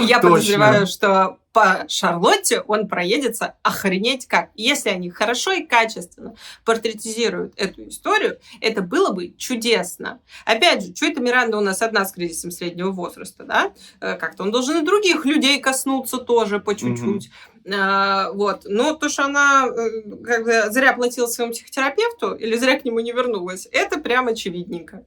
[0.00, 0.30] И я Точно.
[0.30, 4.50] подозреваю, что по Шарлотте он проедется охренеть как.
[4.54, 6.34] Если они хорошо и качественно
[6.66, 10.20] портретизируют эту историю, это было бы чудесно.
[10.44, 13.72] Опять же, что это Миранда у нас одна с кризисом среднего возраста, да?
[14.00, 17.28] Э, как-то он должен и других людей коснуться тоже по чуть-чуть.
[17.28, 17.55] Угу.
[17.74, 18.62] А, вот.
[18.64, 23.00] Но то, что она э, как бы зря платила своему психотерапевту или зря к нему
[23.00, 25.04] не вернулась, это прям очевидненько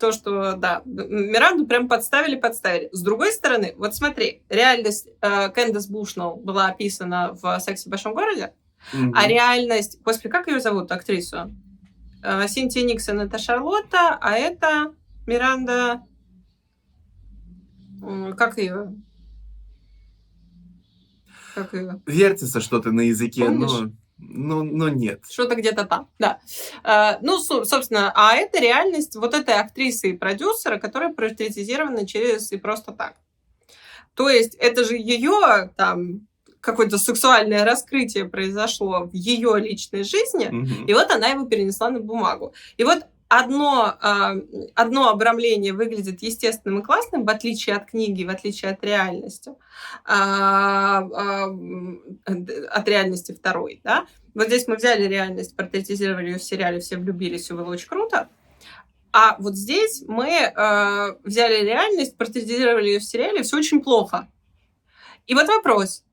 [0.00, 2.88] то, что, да, Миранду прям подставили, подставили.
[2.90, 8.14] С другой стороны, вот смотри, реальность э, Кэндис Бушнелл была описана в «Сексе в большом
[8.14, 8.54] городе»,
[8.94, 9.12] mm-hmm.
[9.14, 10.00] а реальность...
[10.02, 11.54] Господи, как ее зовут, актрису?
[12.22, 14.94] Э, Синтия Никсон— это Шарлотта, а это
[15.26, 16.02] Миранда...
[18.38, 18.94] Как ее?
[21.54, 22.00] Как ее?
[22.06, 23.70] Вертится что-то на языке, Помнишь?
[23.70, 23.90] но...
[24.22, 25.22] Ну, ну нет.
[25.30, 26.40] Что-то где-то там, да.
[26.84, 32.58] А, ну, собственно, а это реальность вот этой актрисы и продюсера, которая портретизирована через и
[32.58, 33.14] просто так.
[34.14, 36.26] То есть это же ее там
[36.60, 40.86] какое-то сексуальное раскрытие произошло в ее личной жизни, угу.
[40.86, 42.52] и вот она его перенесла на бумагу.
[42.76, 44.34] И вот одно, а,
[44.74, 49.52] одно обрамление выглядит естественным и классным, в отличие от книги, в отличие от реальности,
[50.04, 54.06] а, а, от реальности второй, да.
[54.34, 58.28] Вот здесь мы взяли реальность, портретизировали ее в сериале, все влюбились, все было очень круто.
[59.12, 64.28] А вот здесь мы э, взяли реальность, портретизировали ее в сериале, все очень плохо.
[65.26, 66.04] И вот вопрос.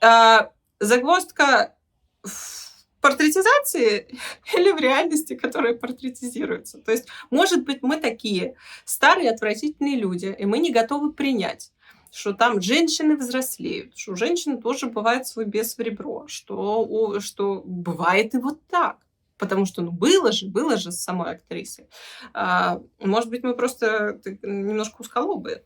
[0.00, 0.48] Э,
[0.80, 1.74] загвоздка
[2.22, 2.61] в
[3.02, 4.08] портретизации
[4.56, 6.78] или в реальности, которая портретизируется.
[6.78, 11.72] То есть, может быть, мы такие старые отвратительные люди, и мы не готовы принять
[12.14, 17.62] что там женщины взрослеют, что у женщины тоже бывает свой бес в ребро, что, что
[17.64, 18.98] бывает и вот так.
[19.38, 21.88] потому что, ну, было же, было же с самой актрисой.
[22.34, 25.64] А, может быть, мы просто немножко узколобые.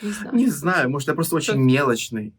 [0.00, 0.36] Не знаю.
[0.36, 2.32] Не знаю, может, я просто очень мелочный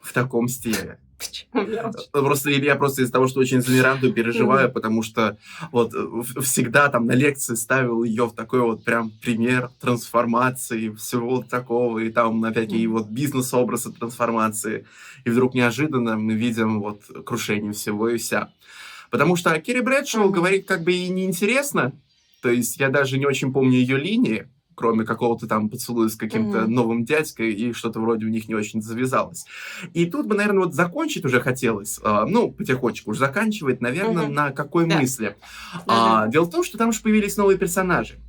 [0.00, 1.00] в таком стиле.
[1.18, 2.08] Почему мелочь?
[2.12, 5.36] Просто я просто из-за того, что очень за Миранду переживаю, потому что
[5.72, 5.92] вот
[6.42, 12.10] всегда там на лекции ставил ее в такой вот прям пример трансформации, всего такого, и
[12.10, 14.86] там опять и вот бизнес-образы трансформации.
[15.24, 18.52] И вдруг неожиданно мы видим вот крушение всего и вся.
[19.10, 21.92] Потому что Керри Брэдшоу говорит как бы и неинтересно,
[22.42, 24.46] то есть я даже не очень помню ее линии,
[24.78, 26.68] кроме какого-то там поцелуя с каким-то mm-hmm.
[26.68, 29.44] новым дядькой, и что-то вроде у них не очень завязалось.
[29.92, 34.32] И тут бы, наверное, вот закончить уже хотелось, э, ну, потихонечку уже заканчивать, наверное, mm-hmm.
[34.32, 35.00] на какой да.
[35.00, 35.36] мысли.
[35.74, 35.82] Mm-hmm.
[35.88, 38.20] А, дело в том, что там же появились новые персонажи.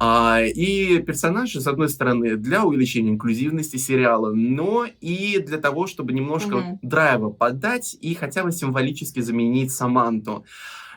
[0.00, 6.12] А, и персонажи, с одной стороны, для увеличения инклюзивности сериала, но и для того, чтобы
[6.12, 6.78] немножко mm-hmm.
[6.82, 10.44] драйва подать и хотя бы символически заменить Саманту.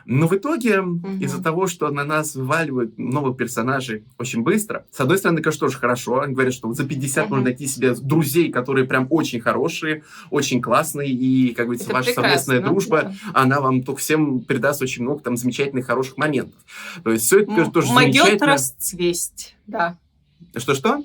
[0.08, 1.08] Но в итоге, угу.
[1.20, 5.78] из-за того, что на нас вываливают новых персонажей очень быстро, с одной стороны, конечно, тоже
[5.78, 6.20] хорошо.
[6.20, 7.34] Они говорят, что за 50 угу.
[7.34, 12.60] можно найти себе друзей, которые прям очень хорошие, очень классные, и, как говорится, ваша совместная
[12.60, 13.14] дружба, да.
[13.34, 16.60] она вам только всем придаст очень много там замечательных, хороших моментов.
[17.02, 18.46] То есть все это тоже Могет замечательно.
[18.46, 19.96] расцвесть, да.
[20.54, 21.02] Что-что?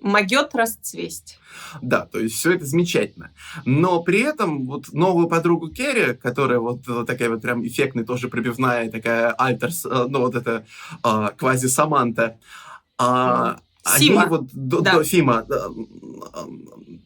[0.00, 1.38] Могет расцвесть.
[1.82, 3.30] Да, то есть все это замечательно.
[3.64, 8.90] Но при этом вот новую подругу Керри, которая вот такая вот прям эффектная, тоже пробивная,
[8.90, 10.64] такая альтерс, э, ну вот это
[11.02, 12.38] а, квази-саманта,
[12.96, 13.58] а,
[13.96, 14.22] Сима.
[14.22, 14.94] Они вот до, да.
[14.94, 15.46] до Фима,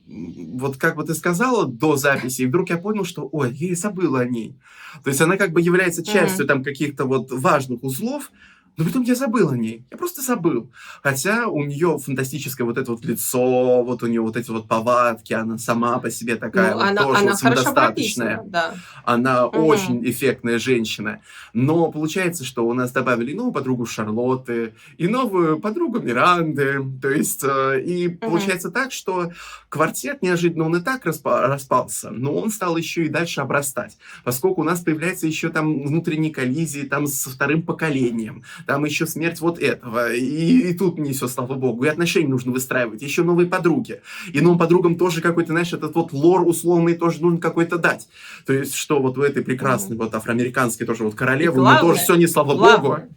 [0.06, 3.74] вот как бы ты сказала до записи, и вдруг я понял, что, ой, я и
[3.74, 4.58] забыла о ней.
[5.04, 6.48] То есть она как бы является частью mm-hmm.
[6.48, 8.30] там каких-то вот важных узлов,
[8.76, 9.84] но потом я забыл о ней.
[9.90, 10.70] Я просто забыл.
[11.02, 15.34] Хотя у нее фантастическое вот это вот лицо, вот у нее вот эти вот повадки,
[15.34, 18.42] она сама по себе такая ну, вот она, тоже она самодостаточная.
[18.46, 18.74] Да.
[19.04, 19.66] Она угу.
[19.66, 21.20] очень эффектная женщина.
[21.52, 26.80] Но получается, что у нас добавили новую подругу Шарлотты и новую подругу Миранды.
[27.00, 28.18] То есть, э, и угу.
[28.18, 29.32] получается так, что
[29.68, 33.98] квартет неожиданно он и так распа- распался, но он стал еще и дальше обрастать.
[34.24, 39.40] Поскольку у нас появляется еще там внутренние коллизии там со вторым поколением там еще смерть
[39.40, 43.48] вот этого, и, и тут не все, слава богу, и отношения нужно выстраивать, еще новые
[43.48, 44.02] подруги,
[44.32, 48.08] и новым подругам тоже какой-то, знаешь, этот вот лор условный тоже нужно какой-то дать,
[48.46, 50.04] то есть, что вот у этой прекрасной, mm-hmm.
[50.04, 53.14] вот афроамериканской тоже вот королевы, главное, тоже все не слава главное, богу.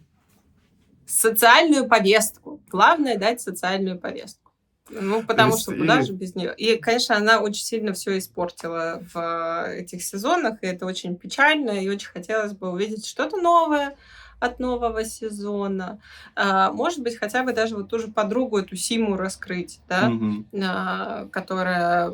[1.06, 2.60] Социальную повестку.
[2.68, 4.50] Главное дать социальную повестку.
[4.88, 6.04] Ну, потому есть, что куда и...
[6.04, 6.54] же без нее?
[6.56, 11.88] И, конечно, она очень сильно все испортила в этих сезонах, и это очень печально, и
[11.88, 13.96] очень хотелось бы увидеть что-то новое,
[14.38, 15.98] от нового сезона.
[16.34, 20.44] А, может быть, хотя бы даже вот ту же подругу, эту Симу раскрыть, да, угу.
[20.62, 22.12] а, которая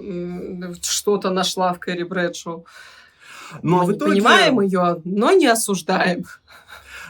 [0.80, 2.66] что-то нашла в Кэрри Брэдшоу.
[3.62, 4.12] Но Мы в итоге...
[4.12, 6.24] понимаем ее, но не осуждаем.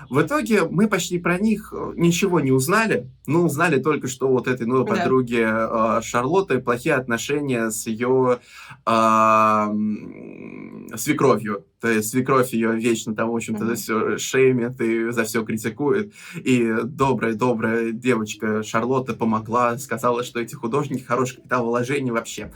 [0.08, 3.08] В итоге мы почти про них э, ничего не узнали.
[3.26, 4.96] Ну, узнали только, что вот этой новой да.
[4.96, 8.40] подруге э, Шарлотты плохие отношения с ее
[8.84, 9.66] э,
[10.96, 11.64] свекровью.
[11.82, 16.12] То есть свекровь ее вечно там, в общем-то, за все шеймит и за все критикует.
[16.36, 22.52] И добрая-добрая девочка Шарлотта помогла, сказала, что эти художники хороший капитал вложений вообще.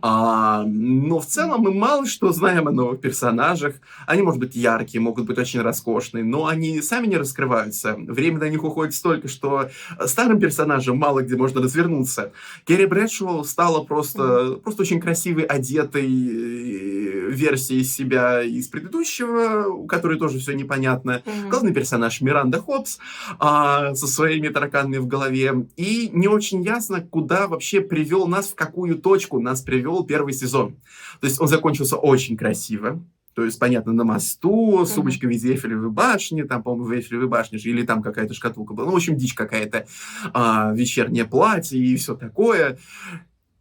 [0.00, 3.74] А, но в целом мы мало что знаем о новых персонажах.
[4.06, 7.96] Они, может быть, яркие, могут быть очень роскошные, но они сами не раскрываются.
[7.98, 9.70] Время на них уходит столько, что
[10.08, 12.32] старым персонажам мало где можно развернуться.
[12.64, 14.60] Керри Брэдшоу стала просто, mm-hmm.
[14.60, 21.22] просто очень красивой, одетой э, версией себя из из предыдущего, у которой тоже все непонятно.
[21.24, 21.48] Mm-hmm.
[21.48, 22.98] Главный персонаж Миранда Хопс
[23.38, 25.66] а, со своими тараканами в голове.
[25.76, 30.76] И не очень ясно, куда вообще привел нас, в какую точку нас привел первый сезон.
[31.20, 33.00] То есть он закончился очень красиво.
[33.38, 37.28] То есть, понятно, на мосту, с сумочкой в виде Эйфелевой башни, там, по-моему, в Эйфелевой
[37.28, 38.86] башне же, или там какая-то шкатулка была.
[38.86, 39.86] Ну, в общем, дичь какая-то.
[40.34, 42.80] А, вечернее платье и все такое.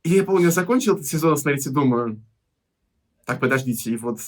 [0.02, 2.20] И я помню, закончил этот сезон, смотрите, думаю,
[3.24, 4.20] так, подождите, и вот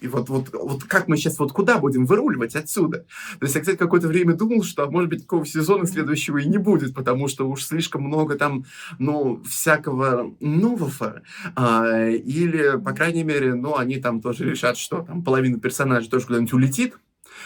[0.00, 3.06] и вот, вот, вот как мы сейчас, вот куда будем выруливать отсюда?
[3.38, 6.58] То есть я, кстати, какое-то время думал, что, может быть, такого сезона следующего и не
[6.58, 8.64] будет, потому что уж слишком много там,
[8.98, 11.22] ну, всякого нового.
[11.56, 16.26] А, или, по крайней мере, ну, они там тоже решат, что там половина персонажей тоже
[16.26, 16.94] куда-нибудь улетит,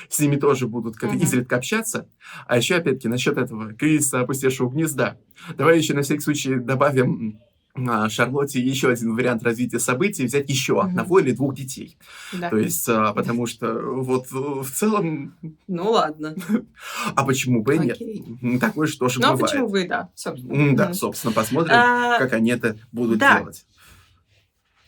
[0.08, 1.22] с ними тоже будут как-то uh-huh.
[1.22, 2.08] изредка общаться.
[2.46, 5.18] А еще, опять-таки, насчет этого кризиса опустевшего гнезда.
[5.56, 7.40] Давай еще на всякий случай добавим
[7.74, 10.82] Шарлотте еще один вариант развития событий взять еще угу.
[10.82, 11.96] одного или двух детей.
[12.32, 12.50] Да.
[12.50, 15.34] То есть, а, потому что вот в целом...
[15.68, 16.34] Ну ладно.
[17.14, 18.60] А почему бы и нет?
[18.60, 19.40] Такое что же ну, бывает.
[19.40, 20.76] Ну почему вы, да, собственно.
[20.76, 23.38] Да, собственно, посмотрим, а, как они это будут да.
[23.38, 23.64] делать.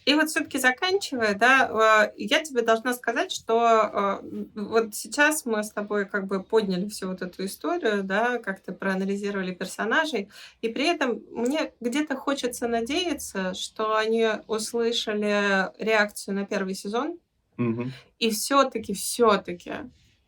[0.05, 5.65] И вот все-таки заканчивая, да, э, я тебе должна сказать, что э, вот сейчас мы
[5.65, 10.29] с тобой как бы подняли всю вот эту историю, да, как-то проанализировали персонажей,
[10.61, 17.19] и при этом мне где-то хочется надеяться, что они услышали реакцию на первый сезон,
[17.57, 17.93] Мгм.
[18.19, 19.73] и все-таки, все-таки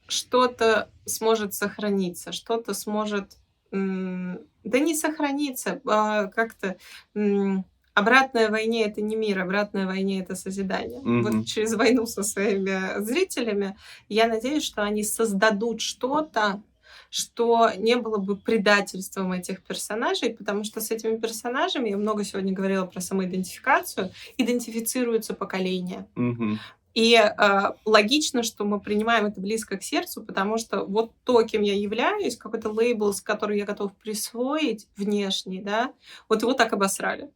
[0.08, 3.36] что-то сможет сохраниться, что-то сможет,
[3.72, 4.38] да
[4.78, 6.76] не сохраниться, а как-то
[7.96, 11.00] обратная войне это не мир, обратная войне это созидание.
[11.00, 11.22] Мгм.
[11.22, 13.74] Вот через войну со своими зрителями
[14.10, 16.62] я надеюсь, что они создадут что-то,
[17.08, 22.52] что не было бы предательством этих персонажей, потому что с этими персонажами, я много сегодня
[22.52, 26.06] говорила про самоидентификацию, идентифицируются поколения.
[26.16, 26.58] Мгм.
[26.92, 31.62] И э, логично, что мы принимаем это близко к сердцу, потому что вот то, кем
[31.62, 35.94] я являюсь, какой-то лейбл, с который я готов присвоить внешний, да,
[36.28, 37.30] вот его так обосрали.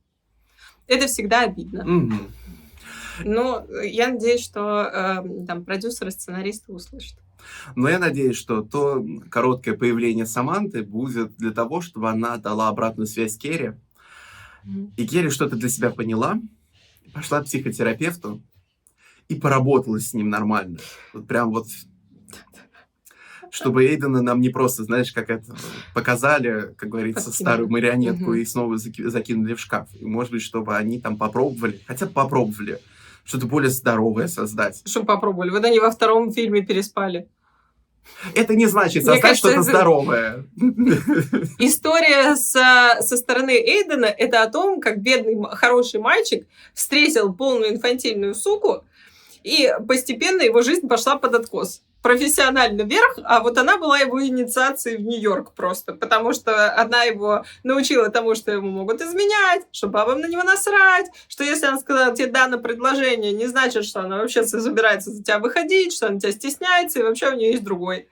[0.90, 1.84] Это всегда обидно.
[1.84, 2.32] Мгм.
[3.24, 7.16] Но я надеюсь, что э, там продюсеры, сценаристы услышат.
[7.76, 13.06] Но я надеюсь, что то короткое появление Саманты будет для того, чтобы она дала обратную
[13.06, 13.72] связь Керри.
[14.96, 16.40] И Керри что-то для себя поняла,
[17.14, 18.42] пошла к психотерапевту
[19.28, 20.78] и поработала с ним нормально.
[21.12, 21.68] Вот прям вот
[23.50, 25.54] чтобы Эйдена нам не просто, знаешь, как это
[25.94, 27.50] показали, как говорится, Подкинули.
[27.50, 29.88] старую марионетку и снова заки- закинули в шкаф.
[29.98, 32.80] И, может быть, чтобы они там попробовали, хотя бы попробовали,
[33.24, 34.82] что-то более здоровое создать.
[34.86, 35.50] Что попробовали?
[35.50, 37.28] Вот они во втором фильме переспали.
[38.34, 40.44] Это не значит создать что-то здоровое.
[41.58, 48.34] История со, со стороны Эйдена– это о том, как бедный хороший мальчик встретил полную инфантильную
[48.34, 48.84] суку,
[49.42, 51.82] и постепенно его жизнь пошла под откос.
[52.02, 57.44] Профессионально вверх, а вот она была его инициацией в Нью-Йорк просто, потому что одна его
[57.62, 62.16] научила тому, что ему могут изменять, что бабам на него насрать, что если она сказала
[62.16, 66.18] тебе да на предложение, не значит, что она вообще собирается за тебя выходить, что она
[66.18, 68.08] тебя стесняется, и вообще у нее есть другой.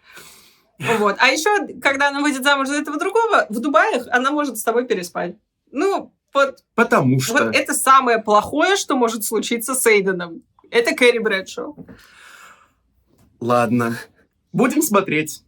[0.79, 1.17] Вот.
[1.19, 4.87] А еще, когда она выйдет замуж за этого другого, в Дубаях она может с тобой
[4.87, 5.37] переспать.
[5.71, 7.33] Ну, вот, Потому что...
[7.45, 10.43] вот это самое плохое, что может случиться с Эйденом.
[10.71, 11.87] Это Кэрри Брэдшоу.
[13.41, 13.99] Ладно,
[14.53, 15.43] будем смотреть.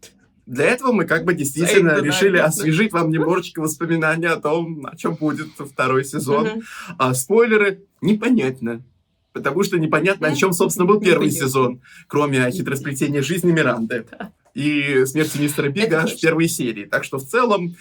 [0.47, 2.47] Для этого мы как бы действительно Эйдена, решили да.
[2.47, 6.62] освежить вам немножечко воспоминания о том, о чем будет второй сезон.
[6.99, 8.82] А спойлеры непонятно.
[9.32, 14.07] Потому что непонятно, о чем, собственно, был первый сезон, кроме хитросплетения жизни Миранды
[14.55, 16.84] и смерти мистера Бига аж в первой серии.
[16.84, 17.76] Так что в целом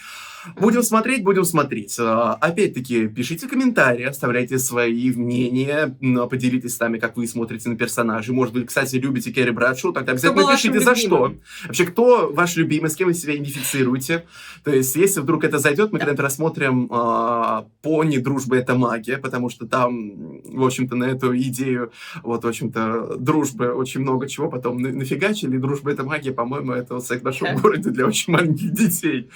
[0.58, 1.96] будем смотреть, будем смотреть.
[2.00, 5.96] А, Опять-таки, пишите комментарии, оставляйте свои мнения,
[6.30, 8.34] поделитесь с нами, как вы смотрите на персонажей.
[8.34, 11.34] Может быть, кстати, любите Керри Брэдшоу, тогда обязательно вашим пишите за что.
[11.66, 14.26] Вообще, кто ваш любимый, с кем вы себя идентифицируете?
[14.64, 16.06] То есть, если вдруг это зайдет, мы Да.
[16.06, 21.92] когда-то рассмотрим а, пони «Дружба– это магия», потому что там, в общем-то, на эту идею,
[22.24, 25.58] вот, в общем-то, дружбы очень много чего потом на- нафигачили.
[25.58, 27.56] «Дружба– это магия», по-моему, это вот секс в большом Ха.
[27.60, 29.30] городе для очень маленьких детей.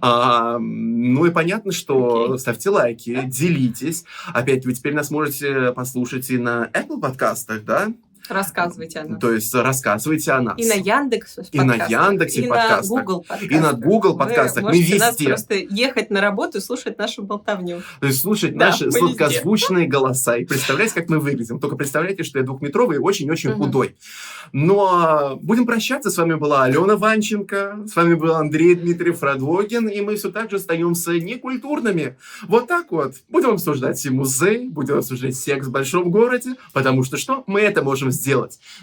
[0.00, 2.38] А, ну и понятно, что Окей.
[2.38, 4.04] ставьте лайки, делитесь.
[4.32, 7.92] Опять, вы теперь нас можете послушать и на Apple подкастах, да?
[8.30, 9.20] Рассказывайте о нас.
[9.20, 10.54] То есть рассказывайте о нас.
[10.58, 12.82] И на Яндекс И на Яндексе и подкастах.
[12.82, 13.50] на Google подкастах.
[13.50, 14.62] И на Google подкастах.
[14.64, 15.28] Мы Вы нас везде.
[15.28, 17.82] просто ехать на работу и слушать нашу болтовню.
[18.00, 21.58] То есть слушать Да, наши мы сладкозвучные голоса и представлять, как мы выглядим.
[21.58, 23.58] Только представляйте, что я двухметровый и очень-очень Мгм.
[23.64, 23.96] худой.
[24.52, 26.10] Но будем прощаться.
[26.10, 30.50] С вами была Алена Ванченко, с вами был Андрей Дмитриев Радвогин, и мы все так
[30.50, 32.16] же остаемся некультурными.
[32.46, 33.14] Вот так вот.
[33.28, 37.44] Будем обсуждать и музей, будем обсуждать секс в большом городе, потому что что?
[37.46, 38.19] Мы это можем сделать.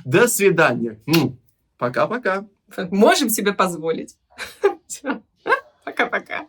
[0.05, 0.99] До свидания.
[1.07, 1.39] М.
[1.77, 2.45] Пока-пока.
[2.91, 4.17] Можем себе позволить.
[5.85, 6.47] Пока-пока.